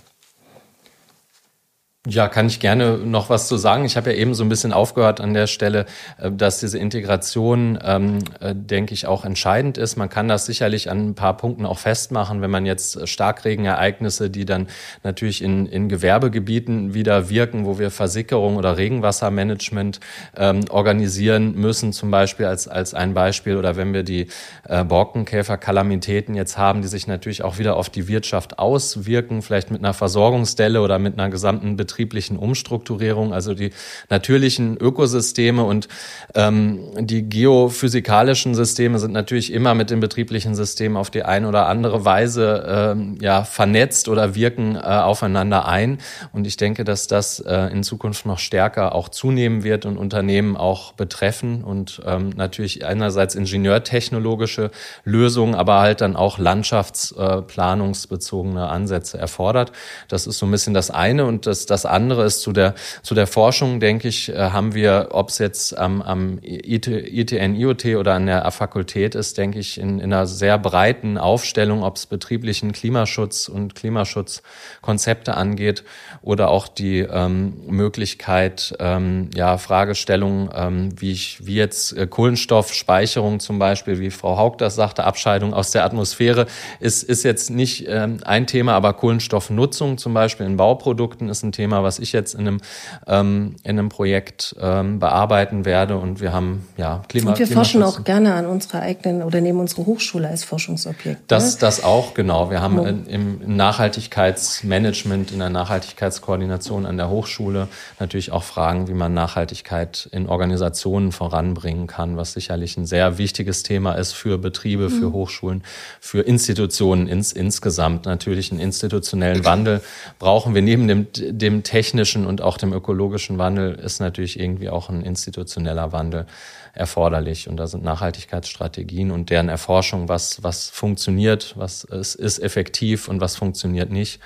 Ja, 2.07 2.29
kann 2.29 2.47
ich 2.47 2.62
gerne 2.62 2.97
noch 2.97 3.29
was 3.29 3.49
zu 3.49 3.57
sagen. 3.57 3.83
Ich 3.83 3.97
habe 3.97 4.12
ja 4.12 4.15
eben 4.15 4.33
so 4.33 4.41
ein 4.43 4.47
bisschen 4.47 4.71
aufgehört 4.71 5.19
an 5.19 5.33
der 5.33 5.47
Stelle, 5.47 5.85
äh, 6.17 6.31
dass 6.31 6.62
diese 6.62 6.79
Integration, 6.79 7.77
ähm, 7.83 8.19
äh, 8.39 8.55
denke 8.55 8.93
ich, 8.93 9.05
auch 9.05 9.25
entscheidend 9.25 9.77
ist. 9.77 9.97
Man 9.97 10.07
kann 10.07 10.29
das 10.29 10.45
sicherlich 10.45 10.89
an 10.89 11.09
ein 11.09 11.15
paar 11.15 11.35
Punkten 11.35 11.65
auch 11.65 11.77
festmachen, 11.77 12.41
wenn 12.41 12.51
man 12.51 12.65
jetzt 12.65 13.05
Starkregenereignisse, 13.05 14.29
die 14.29 14.45
dann 14.45 14.67
natürlich 15.03 15.43
in, 15.43 15.65
in 15.65 15.89
Gewerbegebieten 15.89 16.93
wieder 16.93 17.29
wirken, 17.29 17.65
wo 17.65 17.79
wir 17.79 17.91
Versickerung 17.91 18.55
oder 18.55 18.77
Regenwassermanagement 18.77 19.99
ähm, 20.38 20.62
organisieren 20.69 21.53
müssen, 21.55 21.91
zum 21.91 22.12
Beispiel 22.12 22.45
als, 22.45 22.69
als 22.69 22.93
ein 22.93 23.13
Beispiel, 23.13 23.57
oder 23.57 23.75
wenn 23.75 23.93
wir 23.93 24.03
die 24.03 24.27
äh, 24.69 24.85
Borkenkäferkalamitäten 24.85 26.33
jetzt 26.33 26.57
haben, 26.57 26.81
die 26.81 26.88
sich 26.88 27.07
natürlich 27.07 27.43
auch 27.43 27.57
wieder 27.57 27.75
auf 27.75 27.89
die 27.89 28.07
Wirtschaft 28.07 28.57
auswirken, 28.57 29.41
vielleicht 29.41 29.69
mit 29.69 29.81
einer 29.81 29.93
Versorgungsstelle 29.93 30.81
oder 30.81 30.97
mit 30.97 31.19
einer 31.19 31.29
gesamten 31.29 31.75
betrieblichen 31.89 32.38
Umstrukturierung, 32.38 33.34
also 33.34 33.56
die 33.56 33.71
natürlichen 34.10 34.78
Ökosysteme 34.78 35.63
und 35.63 35.88
ähm, 36.36 36.82
die 36.99 37.28
geophysikalischen 37.28 38.54
Systeme 38.54 38.99
sind 38.99 39.12
natürlich 39.12 39.52
immer 39.52 39.73
mit 39.73 39.89
den 39.89 39.99
betrieblichen 39.99 40.54
Systemen 40.54 40.97
auf 40.97 41.10
die 41.10 41.23
eine 41.23 41.47
oder 41.47 41.65
andere 41.65 42.06
Weise 42.06 42.63
ähm, 42.67 43.17
ja 43.21 43.43
vernetzt 43.43 44.08
oder 44.08 44.36
wirken 44.36 44.75
äh, 44.75 44.82
aufeinander 44.82 45.67
ein. 45.67 45.97
Und 46.32 46.45
ich 46.45 46.58
denke, 46.58 46.84
dass 46.84 47.08
das 47.08 47.39
äh, 47.39 47.71
in 47.71 47.82
Zukunft 47.82 48.28
noch 48.28 48.38
stärker 48.38 48.93
auch 48.93 49.10
zunehmen 49.10 49.63
wird 49.63 49.88
und 49.88 49.97
Unternehmen 49.97 50.58
auch 50.58 50.93
betreffen 50.93 51.63
und 51.63 52.04
ähm, 52.06 52.30
natürlich 52.36 52.86
einerseits 52.86 53.34
ingenieurtechnologische 53.34 54.69
Lösungen, 55.06 55.56
aber 55.56 55.80
halt 55.80 56.02
dann 56.02 56.15
auch 56.15 56.38
landschaftsplanungsbezogene 56.38 58.67
Ansätze 58.67 59.17
erfordert. 59.17 59.71
Das 60.08 60.28
ist 60.28 60.38
so 60.38 60.45
ein 60.45 60.52
bisschen 60.52 60.75
das 60.75 60.91
eine 60.91 61.25
und 61.25 61.47
das, 61.47 61.65
das 61.65 61.79
das 61.80 61.86
andere 61.86 62.26
ist 62.26 62.42
zu 62.42 62.52
der, 62.52 62.76
zu 63.04 63.15
der 63.15 63.26
Forschung, 63.26 63.80
denke 63.80 64.10
ich, 64.10 64.30
äh, 64.30 64.50
haben 64.52 64.74
wir, 64.74 65.10
ob 65.12 65.30
es 65.30 65.38
jetzt 65.38 65.78
am, 65.78 66.02
am 66.02 66.39
ITN, 66.42 67.56
IoT 67.56 67.86
oder 67.96 68.15
an 68.15 68.26
der 68.26 68.50
Fakultät 68.52 69.15
ist, 69.15 69.38
denke 69.38 69.60
ich, 69.60 69.80
in, 69.80 70.00
in 70.00 70.12
einer 70.12 70.28
sehr 70.28 70.58
breiten 70.58 71.18
Aufstellung, 71.18 71.84
ob 71.84 71.96
es 71.96 72.06
betrieblichen 72.06 72.74
Klimaschutz 72.74 73.48
und 73.48 73.76
Klimaschutzkonzepte 73.76 75.36
angeht 75.36 75.86
oder 76.22 76.50
auch 76.50 76.68
die 76.68 77.00
ähm, 77.00 77.54
Möglichkeit, 77.68 78.76
ähm, 78.80 79.30
ja, 79.34 79.58
Fragestellungen, 79.58 80.50
ähm, 80.54 80.89
wie 81.00 81.12
ich, 81.12 81.46
wie 81.46 81.56
jetzt 81.56 81.96
äh, 81.96 82.08
Kohlenstoffspeicherung 82.08 83.39
zum 83.39 83.58
Beispiel, 83.58 84.00
wie 84.00 84.12
Frau 84.12 84.38
Haug 84.38 84.58
das 84.58 84.76
sagte, 84.76 85.06
Abscheidung 85.06 85.54
aus 85.54 85.72
der 85.72 85.86
Atmosphäre, 85.86 86.46
ist, 86.82 87.04
ist 87.04 87.24
jetzt 87.24 87.52
nicht 87.52 87.86
ähm, 87.88 88.18
ein 88.26 88.48
Thema, 88.48 88.74
aber 88.74 88.92
Kohlenstoffnutzung 88.94 89.98
zum 89.98 90.13
Beispiel 90.13 90.46
in 90.46 90.58
Bauprodukten 90.58 91.30
ist 91.30 91.44
ein 91.44 91.54
Thema, 91.54 91.68
Thema, 91.69 91.84
was 91.84 91.99
ich 91.99 92.13
jetzt 92.13 92.34
in 92.34 92.41
einem, 92.41 92.62
ähm, 93.08 93.55
in 93.63 93.77
einem 93.77 93.89
Projekt 93.89 94.55
ähm, 94.60 94.99
bearbeiten 94.99 95.65
werde. 95.65 95.97
Und 95.97 96.19
wir 96.19 96.34
haben 96.34 96.67
ja 96.77 97.03
Klima. 97.08 97.32
Und 97.32 97.39
wir 97.39 97.47
forschen 97.47 97.84
auch 97.84 98.03
gerne 98.03 98.34
an 98.34 98.47
unserer 98.47 98.82
eigenen 98.82 99.21
oder 99.21 99.39
nehmen 99.39 99.60
unsere 99.60 99.86
Hochschule 99.86 100.27
als 100.27 100.43
Forschungsobjekt. 100.43 101.21
Das, 101.27 101.53
ne? 101.53 101.58
das 101.62 101.84
auch, 101.84 102.15
genau. 102.15 102.49
Wir 102.49 102.62
haben 102.62 102.79
oh. 102.79 102.86
im, 102.86 103.05
im 103.08 103.55
Nachhaltigkeitsmanagement, 103.55 105.32
in 105.32 105.39
der 105.39 105.49
Nachhaltigkeitskoordination 105.49 106.88
an 106.88 106.97
der 106.97 107.10
Hochschule 107.10 107.67
natürlich 107.99 108.32
auch 108.32 108.43
Fragen, 108.43 108.88
wie 108.88 108.93
man 108.93 109.13
Nachhaltigkeit 109.13 110.10
in 110.12 110.27
Organisationen 110.27 111.12
voranbringen 111.12 111.86
kann, 111.86 112.17
was 112.17 112.34
sicherlich 112.34 112.77
ein 112.77 112.88
sehr 112.88 113.19
wichtiges 113.19 113.62
Thema 113.62 113.93
ist 113.93 114.13
für 114.13 114.39
Betriebe, 114.39 114.89
für 114.89 115.10
mhm. 115.10 115.13
Hochschulen, 115.13 115.63
für 115.99 116.21
Institutionen 116.21 117.08
ins, 117.08 117.32
insgesamt. 117.32 118.05
Natürlich 118.05 118.51
einen 118.51 118.60
institutionellen 118.60 119.45
Wandel 119.45 119.82
brauchen 120.17 120.55
wir 120.55 120.63
neben 120.63 120.88
dem, 120.88 121.08
dem 121.13 121.59
technischen 121.63 122.26
und 122.26 122.41
auch 122.41 122.58
dem 122.58 122.74
ökologischen 122.74 123.38
Wandel 123.38 123.76
ist 123.76 124.00
natürlich 124.00 124.39
irgendwie 124.39 124.69
auch 124.69 124.89
ein 124.89 125.02
institutioneller 125.02 125.91
Wandel 125.91 126.26
erforderlich. 126.74 127.48
Und 127.48 127.58
da 127.58 127.67
sind 127.67 127.84
Nachhaltigkeitsstrategien 127.84 129.12
und 129.12 129.30
deren 129.30 129.50
Erforschung, 129.50 130.10
was, 130.10 130.43
was 130.43 130.69
funktioniert, 130.69 131.54
was 131.58 131.84
ist, 131.84 132.15
ist 132.15 132.39
effektiv 132.39 133.08
und 133.08 133.22
was 133.22 133.36
funktioniert 133.36 133.91
nicht, 133.91 134.19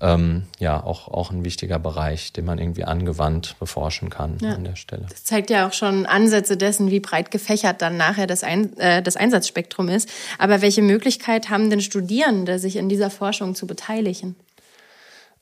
ähm, 0.00 0.44
ja, 0.58 0.82
auch, 0.82 1.08
auch 1.08 1.30
ein 1.30 1.44
wichtiger 1.44 1.78
Bereich, 1.78 2.32
den 2.32 2.46
man 2.46 2.58
irgendwie 2.58 2.84
angewandt 2.84 3.56
beforschen 3.58 4.08
kann 4.08 4.38
ja. 4.40 4.54
an 4.54 4.64
der 4.64 4.76
Stelle. 4.76 5.06
Das 5.10 5.24
zeigt 5.24 5.50
ja 5.50 5.68
auch 5.68 5.74
schon 5.74 6.06
Ansätze 6.06 6.56
dessen, 6.56 6.90
wie 6.90 7.00
breit 7.00 7.30
gefächert 7.30 7.82
dann 7.82 7.98
nachher 7.98 8.26
das, 8.26 8.42
Ein 8.42 8.76
äh, 8.78 9.02
das 9.02 9.16
Einsatzspektrum 9.16 9.88
ist. 9.88 10.08
Aber 10.38 10.62
welche 10.62 10.80
Möglichkeit 10.82 11.50
haben 11.50 11.68
denn 11.68 11.82
Studierende, 11.82 12.58
sich 12.58 12.76
in 12.76 12.88
dieser 12.88 13.10
Forschung 13.10 13.54
zu 13.54 13.66
beteiligen? 13.66 14.36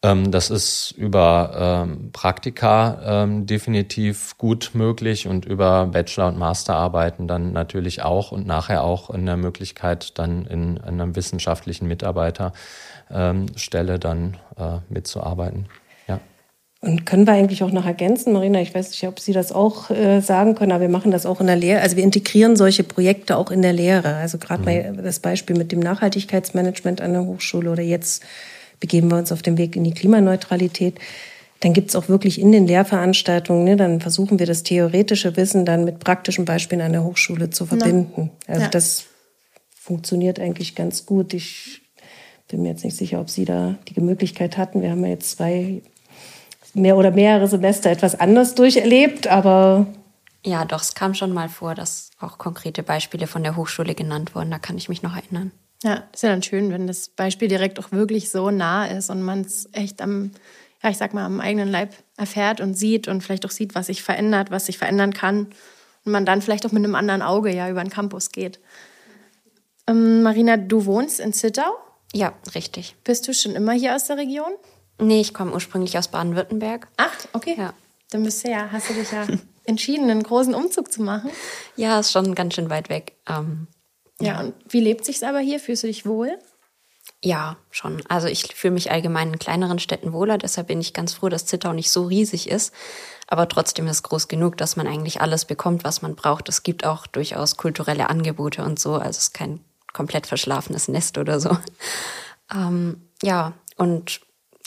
Ähm, 0.05 0.31
das 0.31 0.51
ist 0.51 0.95
über 0.97 1.87
ähm, 1.89 2.13
Praktika 2.13 3.25
ähm, 3.25 3.47
definitiv 3.47 4.39
gut 4.39 4.71
möglich 4.75 5.27
und 5.27 5.45
über 5.45 5.87
Bachelor- 5.87 6.29
und 6.29 6.39
Masterarbeiten 6.39 7.27
dann 7.27 7.53
natürlich 7.53 8.03
auch 8.03 8.31
und 8.31 8.47
nachher 8.47 8.85
auch 8.85 9.11
in 9.11 9.27
der 9.27 9.37
Möglichkeit, 9.37 10.17
dann 10.17 10.47
in, 10.47 10.77
in 10.77 11.01
einer 11.01 11.17
wissenschaftlichen 11.17 11.89
Mitarbeiterstelle 11.89 13.99
dann 13.99 14.37
äh, 14.57 14.77
mitzuarbeiten. 14.89 15.67
Ja. 16.07 16.21
Und 16.81 17.05
können 17.05 17.27
wir 17.27 17.33
eigentlich 17.33 17.65
auch 17.65 17.73
noch 17.73 17.85
ergänzen, 17.85 18.33
Marina, 18.33 18.61
ich 18.61 18.73
weiß 18.73 18.91
nicht, 18.91 19.05
ob 19.09 19.19
Sie 19.19 19.33
das 19.33 19.51
auch 19.51 19.91
äh, 19.91 20.21
sagen 20.21 20.55
können, 20.55 20.71
aber 20.71 20.83
wir 20.83 20.89
machen 20.89 21.11
das 21.11 21.27
auch 21.27 21.41
in 21.41 21.49
der 21.49 21.57
Lehre. 21.57 21.81
Also 21.81 21.97
wir 21.97 22.05
integrieren 22.05 22.55
solche 22.55 22.85
Projekte 22.85 23.37
auch 23.37 23.51
in 23.51 23.63
der 23.63 23.73
Lehre. 23.73 24.15
Also 24.15 24.39
gerade 24.39 24.93
mhm. 24.93 25.03
das 25.03 25.19
Beispiel 25.19 25.59
mit 25.59 25.73
dem 25.73 25.81
Nachhaltigkeitsmanagement 25.81 27.01
an 27.01 27.15
der 27.15 27.25
Hochschule 27.25 27.73
oder 27.73 27.83
jetzt 27.83 28.23
begeben 28.81 29.11
wir 29.11 29.19
uns 29.19 29.33
auf 29.33 29.43
den 29.43 29.59
Weg 29.59 29.77
in 29.77 29.85
die 29.85 29.93
Klimaneutralität. 29.93 30.99
Dann 31.61 31.73
gibt 31.73 31.89
es 31.89 31.97
auch 31.97 32.09
wirklich 32.09 32.41
in 32.41 32.53
den 32.53 32.67
Lehrveranstaltungen, 32.67 33.65
ne, 33.65 33.77
dann 33.77 34.01
versuchen 34.01 34.39
wir 34.39 34.47
das 34.47 34.63
theoretische 34.63 35.37
Wissen 35.37 35.65
dann 35.65 35.85
mit 35.85 35.99
praktischen 35.99 36.45
Beispielen 36.45 36.81
an 36.81 36.93
der 36.93 37.03
Hochschule 37.03 37.51
zu 37.51 37.67
verbinden. 37.67 38.31
Ja. 38.47 38.55
Also 38.55 38.63
ja. 38.63 38.69
das 38.69 39.07
funktioniert 39.75 40.39
eigentlich 40.39 40.75
ganz 40.77 41.05
gut. 41.05 41.35
Ich 41.35 41.81
bin 42.47 42.63
mir 42.63 42.69
jetzt 42.69 42.85
nicht 42.85 42.97
sicher, 42.97 43.21
ob 43.21 43.29
Sie 43.29 43.45
da 43.45 43.77
die 43.89 44.01
Möglichkeit 44.01 44.57
hatten. 44.57 44.83
Wir 44.83 44.91
haben 44.91 45.03
ja 45.03 45.11
jetzt 45.11 45.33
zwei 45.33 45.83
mehr 46.75 46.97
oder 46.97 47.11
mehrere 47.11 47.49
Semester 47.49 47.91
etwas 47.91 48.19
anders 48.19 48.55
durcherlebt, 48.55 49.27
aber 49.27 49.87
ja, 50.45 50.65
doch, 50.65 50.81
es 50.81 50.95
kam 50.95 51.15
schon 51.15 51.33
mal 51.33 51.49
vor, 51.49 51.75
dass 51.75 52.11
auch 52.21 52.39
konkrete 52.39 52.83
Beispiele 52.83 53.27
von 53.27 53.43
der 53.43 53.57
Hochschule 53.57 53.95
genannt 53.95 54.35
wurden. 54.35 54.51
Da 54.51 54.59
kann 54.59 54.79
ich 54.79 54.89
mich 54.89 55.03
noch 55.03 55.17
erinnern. 55.17 55.53
Ja, 55.83 56.09
ist 56.13 56.23
ja 56.23 56.31
dann 56.31 56.43
schön, 56.43 56.71
wenn 56.73 56.87
das 56.87 57.09
Beispiel 57.09 57.49
direkt 57.49 57.79
auch 57.79 57.93
wirklich 57.93 58.31
so 58.31 58.51
nah 58.51 58.87
ist 58.87 59.11
und 59.11 59.23
man 59.23 59.43
es 59.43 59.69
echt 59.73 60.03
am, 60.03 60.33
ja, 60.83 60.91
ich 60.91 60.97
sag 60.97 61.15
mal, 61.15 61.25
am 61.25 61.41
eigenen 61.41 61.69
Leib 61.69 61.95
erfährt 62.17 62.61
und 62.61 62.75
sieht 62.75 63.07
und 63.07 63.23
vielleicht 63.23 63.47
auch 63.47 63.51
sieht, 63.51 63.75
was 63.75 63.87
sich 63.87 64.03
verändert, 64.03 64.51
was 64.51 64.67
sich 64.67 64.79
verändern 64.79 65.13
kann. 65.13 65.49
Und 66.05 66.13
man 66.13 66.27
dann 66.27 66.43
vielleicht 66.43 66.67
auch 66.67 66.73
mit 66.73 66.85
einem 66.85 66.95
anderen 66.95 67.23
Auge 67.23 67.55
ja 67.55 67.69
über 67.71 67.83
den 67.83 67.91
Campus 67.91 68.33
geht. 68.33 68.59
Ähm, 69.87 70.23
Marina, 70.23 70.57
du 70.57 70.85
wohnst 70.85 71.21
in 71.21 71.33
Zittau? 71.33 71.77
Ja, 72.13 72.33
richtig. 72.55 72.97
Bist 73.05 73.29
du 73.29 73.35
schon 73.35 73.55
immer 73.55 73.73
hier 73.73 73.95
aus 73.95 74.07
der 74.07 74.17
Region? 74.17 74.53
Nee, 75.01 75.21
ich 75.21 75.33
komme 75.33 75.53
ursprünglich 75.53 75.97
aus 75.97 76.09
Baden-Württemberg. 76.09 76.89
Ach, 76.97 77.15
okay. 77.33 77.55
Ja. 77.57 77.73
Dann 78.11 78.25
bist 78.25 78.45
du 78.45 78.51
ja, 78.51 78.69
hast 78.73 78.91
du 78.91 78.95
dich 78.95 79.13
ja 79.13 79.27
entschieden, 79.65 80.11
einen 80.11 80.23
großen 80.23 80.55
Umzug 80.55 80.91
zu 80.91 81.03
machen. 81.03 81.31
Ja, 81.77 82.01
ist 82.01 82.11
schon 82.11 82.35
ganz 82.35 82.55
schön 82.55 82.71
weit 82.71 82.89
weg. 82.89 83.13
Ähm, 83.29 83.69
ja, 84.21 84.41
und 84.41 84.55
wie 84.69 84.81
lebt 84.81 85.05
sich's 85.05 85.23
aber 85.23 85.41
hier? 85.41 85.61
Fühlst 85.61 85.83
du 85.83 85.87
dich 85.87 86.07
wohl? 86.07 86.39
Ja, 87.23 87.57
schon. 87.71 88.03
Also 88.09 88.29
ich 88.29 88.55
fühle 88.55 88.75
mich 88.75 88.91
allgemein 88.91 89.33
in 89.33 89.39
kleineren 89.39 89.79
Städten 89.79 90.13
wohler, 90.13 90.39
deshalb 90.39 90.69
bin 90.69 90.81
ich 90.81 90.93
ganz 90.93 91.15
froh, 91.15 91.29
dass 91.29 91.47
Zittau 91.47 91.73
nicht 91.73 91.91
so 91.91 92.05
riesig 92.05 92.49
ist. 92.49 92.73
Aber 93.27 93.49
trotzdem 93.49 93.87
ist 93.89 94.03
groß 94.05 94.29
genug, 94.29 94.57
dass 94.57 94.77
man 94.77 94.87
eigentlich 94.87 95.21
alles 95.21 95.45
bekommt, 95.45 95.85
was 95.85 96.01
man 96.01 96.17
braucht. 96.17 96.49
Es 96.49 96.63
gibt 96.63 96.87
auch 96.87 97.07
durchaus 97.07 97.57
kulturelle 97.57 98.09
Angebote 98.09 98.63
und 98.65 98.79
so. 98.79 98.95
Also 98.95 99.11
es 99.11 99.19
ist 99.19 99.35
kein 99.35 99.61
komplett 99.93 100.27
verschlafenes 100.27 100.89
Nest 100.89 101.19
oder 101.19 101.41
so. 101.41 101.57
Ähm, 102.51 103.03
ja, 103.23 103.53
und 103.77 104.23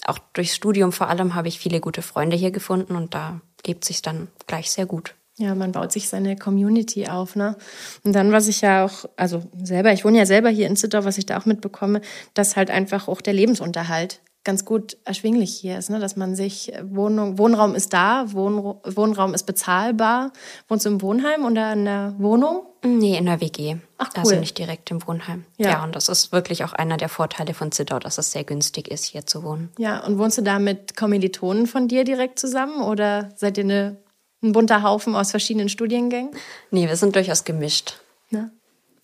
auch 0.06 0.20
durchs 0.34 0.56
Studium 0.56 0.92
vor 0.92 1.08
allem 1.08 1.34
habe 1.34 1.48
ich 1.48 1.58
viele 1.58 1.80
gute 1.80 2.04
Freunde 2.04 2.36
hier 2.38 2.52
gefunden 2.52 2.96
und 2.96 3.16
da 3.16 3.42
lebt 3.66 3.86
sich 3.86 4.04
dann 4.04 4.28
gleich 4.46 4.70
sehr 4.70 4.86
gut. 4.86 5.16
Ja, 5.42 5.56
man 5.56 5.72
baut 5.72 5.92
sich 5.92 6.08
seine 6.08 6.36
Community 6.36 7.08
auf, 7.08 7.36
ne? 7.36 7.56
Und 8.04 8.14
dann, 8.14 8.32
was 8.32 8.48
ich 8.48 8.62
ja 8.62 8.86
auch, 8.86 9.06
also 9.16 9.42
selber, 9.64 9.92
ich 9.92 10.06
wohne 10.06 10.20
ja 10.20 10.28
selber 10.28 10.50
hier 10.50 10.68
in 10.68 10.76
Zittau, 10.76 11.04
was 11.04 11.18
ich 11.18 11.26
da 11.26 11.40
auch 11.40 11.46
mitbekomme, 11.46 12.02
dass 12.36 12.56
halt 12.56 12.70
einfach 12.70 13.08
auch 13.08 13.22
der 13.22 13.34
Lebensunterhalt 13.34 14.22
ganz 14.44 14.66
gut 14.66 14.98
erschwinglich 15.04 15.56
hier 15.56 15.78
ist, 15.78 15.90
ne? 15.90 16.00
dass 16.00 16.16
man 16.16 16.36
sich 16.36 16.72
Wohnung, 16.84 17.38
Wohnraum 17.38 17.76
ist 17.76 17.94
da, 17.94 18.26
Wohn, 18.34 18.76
Wohnraum 18.86 19.34
ist 19.34 19.44
bezahlbar. 19.44 20.32
Wohnst 20.68 20.86
du 20.86 20.90
im 20.90 21.02
Wohnheim 21.02 21.46
oder 21.46 21.74
in 21.74 21.86
der 21.86 22.16
Wohnung? 22.18 22.64
Nee, 22.84 23.18
in 23.18 23.28
der 23.28 23.40
WG. 23.42 23.78
Ach, 24.00 24.10
cool. 24.16 24.20
Also 24.20 24.36
nicht 24.36 24.58
direkt 24.58 24.90
im 24.90 25.06
Wohnheim. 25.08 25.46
Ja. 25.58 25.70
Ja. 25.70 25.84
und 25.84 25.96
das 25.96 26.10
ist 26.10 26.32
wirklich 26.32 26.64
auch 26.64 26.74
einer 26.74 26.98
der 26.98 27.10
Vorteile 27.10 27.54
von 27.54 27.72
Zittau, 27.72 28.00
dass 28.00 28.18
es 28.18 28.32
sehr 28.32 28.44
günstig 28.44 28.88
ist, 28.88 29.06
hier 29.06 29.28
zu 29.28 29.44
wohnen. 29.44 29.70
Ja, 29.78 30.04
und 30.04 30.18
wohnst 30.18 30.40
du 30.40 30.42
da 30.42 30.58
mit 30.58 30.98
Kommilitonen 30.98 31.68
von 31.68 31.88
dir 31.88 32.04
direkt 32.04 32.40
zusammen 32.40 32.82
oder 32.82 33.30
seid 33.36 33.60
ihr 33.60 33.66
eine, 33.66 33.98
ein 34.42 34.52
bunter 34.52 34.84
Haufen 34.84 35.16
aus 35.16 35.32
verschiedenen 35.32 35.70
Studiengängen? 35.70 36.32
Nee, 36.72 36.88
wir 36.88 36.96
sind 36.96 37.16
durchaus 37.16 37.44
gemischt. 37.44 38.00
Ne? 38.30 38.52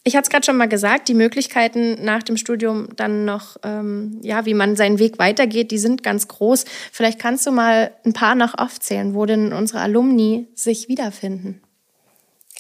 Ich 0.04 0.16
hatte 0.16 0.24
es 0.24 0.30
gerade 0.30 0.46
schon 0.46 0.56
mal 0.56 0.70
gesagt, 0.70 1.10
die 1.10 1.14
Möglichkeiten 1.14 1.98
nach 2.04 2.24
dem 2.24 2.38
Studium 2.38 2.88
dann 2.96 3.26
noch, 3.26 3.58
ähm, 3.64 4.20
ja, 4.24 4.46
wie 4.46 4.54
man 4.54 4.78
seinen 4.78 5.00
Weg 5.00 5.20
weitergeht, 5.20 5.70
die 5.70 5.78
sind 5.78 6.02
ganz 6.02 6.30
groß. 6.30 6.64
Vielleicht 6.94 7.20
kannst 7.20 7.46
du 7.46 7.52
mal 7.52 7.92
ein 8.06 8.14
paar 8.14 8.36
noch 8.36 8.58
aufzählen, 8.58 9.14
wo 9.14 9.26
denn 9.26 9.52
unsere 9.52 9.82
Alumni 9.82 10.48
sich 10.56 10.88
wiederfinden. 10.88 11.62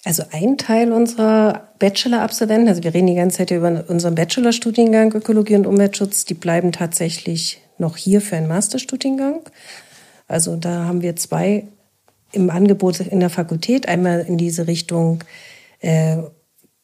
Also 0.04 0.24
ein 0.32 0.58
Teil 0.58 0.92
unserer 0.92 1.70
Bachelor-Absolventen, 1.80 2.68
also 2.68 2.84
wir 2.84 2.94
reden 2.94 3.08
die 3.08 3.16
ganze 3.16 3.38
Zeit 3.38 3.52
über 3.52 3.86
unseren 3.88 4.16
Bachelorstudiengang 4.16 5.13
Ökologie 5.13 5.56
und 5.56 5.68
Umweltschutz, 5.68 6.26
die 6.26 6.34
bleiben 6.34 6.72
tatsächlich 6.72 7.62
noch 7.78 7.98
hier 7.98 8.20
für 8.20 8.36
einen 8.36 8.48
Masterstudiengang. 8.48 9.42
Also 10.28 10.58
da 10.58 10.84
haben 10.84 11.02
wir 11.02 11.16
zwei 11.16 11.68
im 12.32 12.50
Angebot 12.50 13.00
in 13.00 13.20
der 13.20 13.30
Fakultät, 13.30 13.88
einmal 13.88 14.26
in 14.28 14.38
diese 14.38 14.68
Richtung 14.68 15.24
äh, 15.80 16.18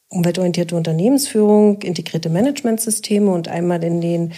umweltorientierte 0.10 0.76
Unternehmensführung, 0.76 1.82
integrierte 1.82 2.30
Managementsysteme 2.30 3.32
und 3.32 3.48
einmal 3.48 3.84
in 3.84 4.02
den 4.02 4.34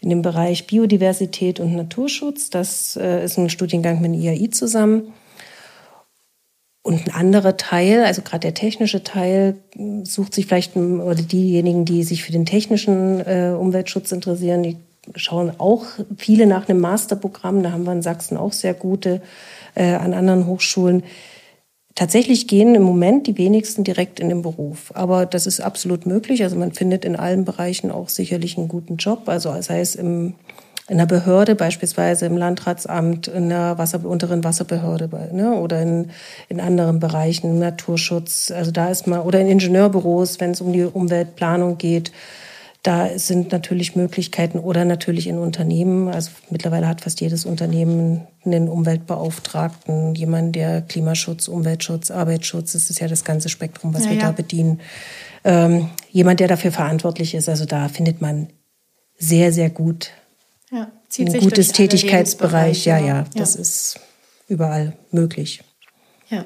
in 0.00 0.10
dem 0.10 0.22
Bereich 0.22 0.66
Biodiversität 0.66 1.60
und 1.60 1.74
Naturschutz. 1.74 2.50
Das 2.50 2.96
äh, 2.96 3.24
ist 3.24 3.38
ein 3.38 3.50
Studiengang 3.50 4.00
mit 4.00 4.12
dem 4.12 4.20
IAI 4.20 4.48
zusammen. 4.50 5.12
Und 6.82 7.06
ein 7.06 7.14
anderer 7.14 7.56
Teil, 7.56 8.04
also 8.04 8.22
gerade 8.22 8.40
der 8.40 8.54
technische 8.54 9.02
Teil, 9.02 9.56
sucht 10.04 10.34
sich 10.34 10.46
vielleicht, 10.46 10.76
oder 10.76 11.16
diejenigen, 11.16 11.84
die 11.84 12.04
sich 12.04 12.22
für 12.22 12.32
den 12.32 12.46
technischen 12.46 13.20
äh, 13.20 13.54
Umweltschutz 13.58 14.12
interessieren, 14.12 14.62
die 14.62 14.76
schauen 15.14 15.52
auch 15.58 15.84
viele 16.16 16.46
nach 16.46 16.68
einem 16.68 16.80
Masterprogramm. 16.80 17.62
Da 17.62 17.72
haben 17.72 17.84
wir 17.84 17.92
in 17.92 18.02
Sachsen 18.02 18.36
auch 18.36 18.52
sehr 18.52 18.74
gute 18.74 19.20
äh, 19.78 19.94
an 19.94 20.12
anderen 20.12 20.46
Hochschulen. 20.46 21.02
Tatsächlich 21.94 22.46
gehen 22.46 22.74
im 22.74 22.82
Moment 22.82 23.26
die 23.26 23.38
wenigsten 23.38 23.82
direkt 23.82 24.20
in 24.20 24.28
den 24.28 24.42
Beruf. 24.42 24.92
Aber 24.94 25.26
das 25.26 25.46
ist 25.46 25.60
absolut 25.60 26.06
möglich. 26.06 26.42
Also 26.42 26.56
man 26.56 26.72
findet 26.72 27.04
in 27.04 27.16
allen 27.16 27.44
Bereichen 27.44 27.90
auch 27.90 28.08
sicherlich 28.08 28.56
einen 28.56 28.68
guten 28.68 28.96
Job. 28.96 29.28
Also 29.28 29.54
sei 29.60 29.80
es 29.80 29.96
im 29.96 30.34
in 30.88 30.96
der 30.96 31.06
Behörde, 31.06 31.54
beispielsweise 31.54 32.24
im 32.26 32.38
Landratsamt, 32.38 33.28
in 33.28 33.50
der 33.50 33.76
Wasser, 33.76 34.04
unteren 34.04 34.42
Wasserbehörde 34.42 35.10
ne, 35.32 35.52
oder 35.52 35.82
in, 35.82 36.10
in 36.48 36.60
anderen 36.60 36.98
Bereichen, 36.98 37.58
Naturschutz, 37.58 38.50
also 38.50 38.70
da 38.70 38.88
ist 38.88 39.06
man, 39.06 39.20
oder 39.20 39.38
in 39.40 39.48
Ingenieurbüros, 39.48 40.40
wenn 40.40 40.52
es 40.52 40.62
um 40.62 40.72
die 40.72 40.84
Umweltplanung 40.84 41.76
geht. 41.76 42.10
Da 42.82 43.18
sind 43.18 43.50
natürlich 43.50 43.96
Möglichkeiten 43.96 44.58
oder 44.58 44.84
natürlich 44.84 45.26
in 45.26 45.38
Unternehmen. 45.38 46.08
Also 46.08 46.30
mittlerweile 46.48 46.86
hat 46.86 47.00
fast 47.00 47.20
jedes 47.20 47.44
Unternehmen 47.44 48.26
einen 48.44 48.68
Umweltbeauftragten, 48.68 50.14
jemanden, 50.14 50.52
der 50.52 50.82
Klimaschutz, 50.82 51.48
Umweltschutz, 51.48 52.10
Arbeitsschutz, 52.10 52.72
das 52.72 52.88
ist 52.88 53.00
ja 53.00 53.08
das 53.08 53.24
ganze 53.24 53.48
Spektrum, 53.48 53.94
was 53.94 54.04
Ja, 54.04 54.10
wir 54.10 54.18
ja. 54.18 54.26
da 54.26 54.32
bedienen. 54.32 54.80
Ähm, 55.44 55.90
jemand, 56.10 56.40
der 56.40 56.48
dafür 56.48 56.70
verantwortlich 56.70 57.34
ist. 57.34 57.48
Also 57.48 57.64
da 57.64 57.88
findet 57.88 58.20
man 58.20 58.48
sehr, 59.18 59.52
sehr 59.52 59.70
gut 59.70 60.10
Ja, 60.70 60.90
ein 61.18 61.40
gutes 61.40 61.72
Tätigkeitsbereich. 61.72 62.84
Ja, 62.84 62.98
ja, 62.98 63.24
das 63.34 63.56
ist 63.56 63.98
überall 64.46 64.92
möglich. 65.10 65.62
Ja. 66.30 66.44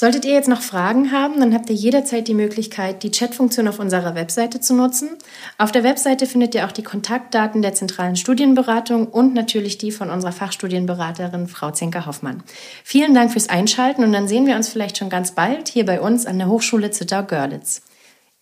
Solltet 0.00 0.24
ihr 0.24 0.32
jetzt 0.32 0.48
noch 0.48 0.62
Fragen 0.62 1.12
haben, 1.12 1.40
dann 1.40 1.52
habt 1.52 1.68
ihr 1.68 1.76
jederzeit 1.76 2.26
die 2.26 2.32
Möglichkeit, 2.32 3.02
die 3.02 3.10
Chatfunktion 3.10 3.68
auf 3.68 3.78
unserer 3.78 4.14
Webseite 4.14 4.58
zu 4.58 4.72
nutzen. 4.72 5.10
Auf 5.58 5.72
der 5.72 5.84
Webseite 5.84 6.24
findet 6.24 6.54
ihr 6.54 6.64
auch 6.64 6.72
die 6.72 6.82
Kontaktdaten 6.82 7.60
der 7.60 7.74
zentralen 7.74 8.16
Studienberatung 8.16 9.08
und 9.08 9.34
natürlich 9.34 9.76
die 9.76 9.92
von 9.92 10.08
unserer 10.08 10.32
Fachstudienberaterin 10.32 11.48
Frau 11.48 11.70
Zenker-Hoffmann. 11.70 12.42
Vielen 12.82 13.12
Dank 13.12 13.30
fürs 13.30 13.50
Einschalten 13.50 14.02
und 14.02 14.14
dann 14.14 14.26
sehen 14.26 14.46
wir 14.46 14.56
uns 14.56 14.70
vielleicht 14.70 14.96
schon 14.96 15.10
ganz 15.10 15.32
bald 15.32 15.68
hier 15.68 15.84
bei 15.84 16.00
uns 16.00 16.24
an 16.24 16.38
der 16.38 16.48
Hochschule 16.48 16.90
Zittau-Görlitz. 16.90 17.82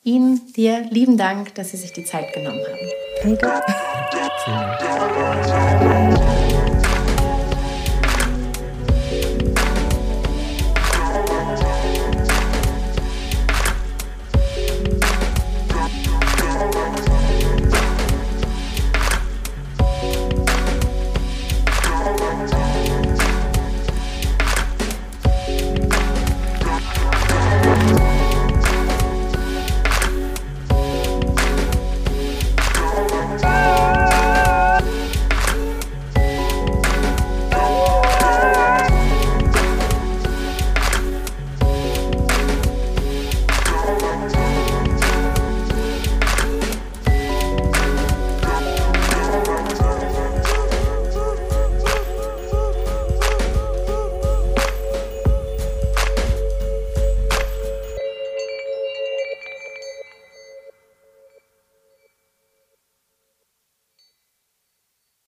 Ihnen, 0.05 0.41
dir, 0.55 0.87
lieben 0.91 1.17
Dank, 1.17 1.57
dass 1.57 1.73
Sie 1.73 1.77
sich 1.77 1.93
die 1.93 2.05
Zeit 2.05 2.33
genommen 2.35 2.61
haben. 3.25 3.37
Danke. 6.07 6.55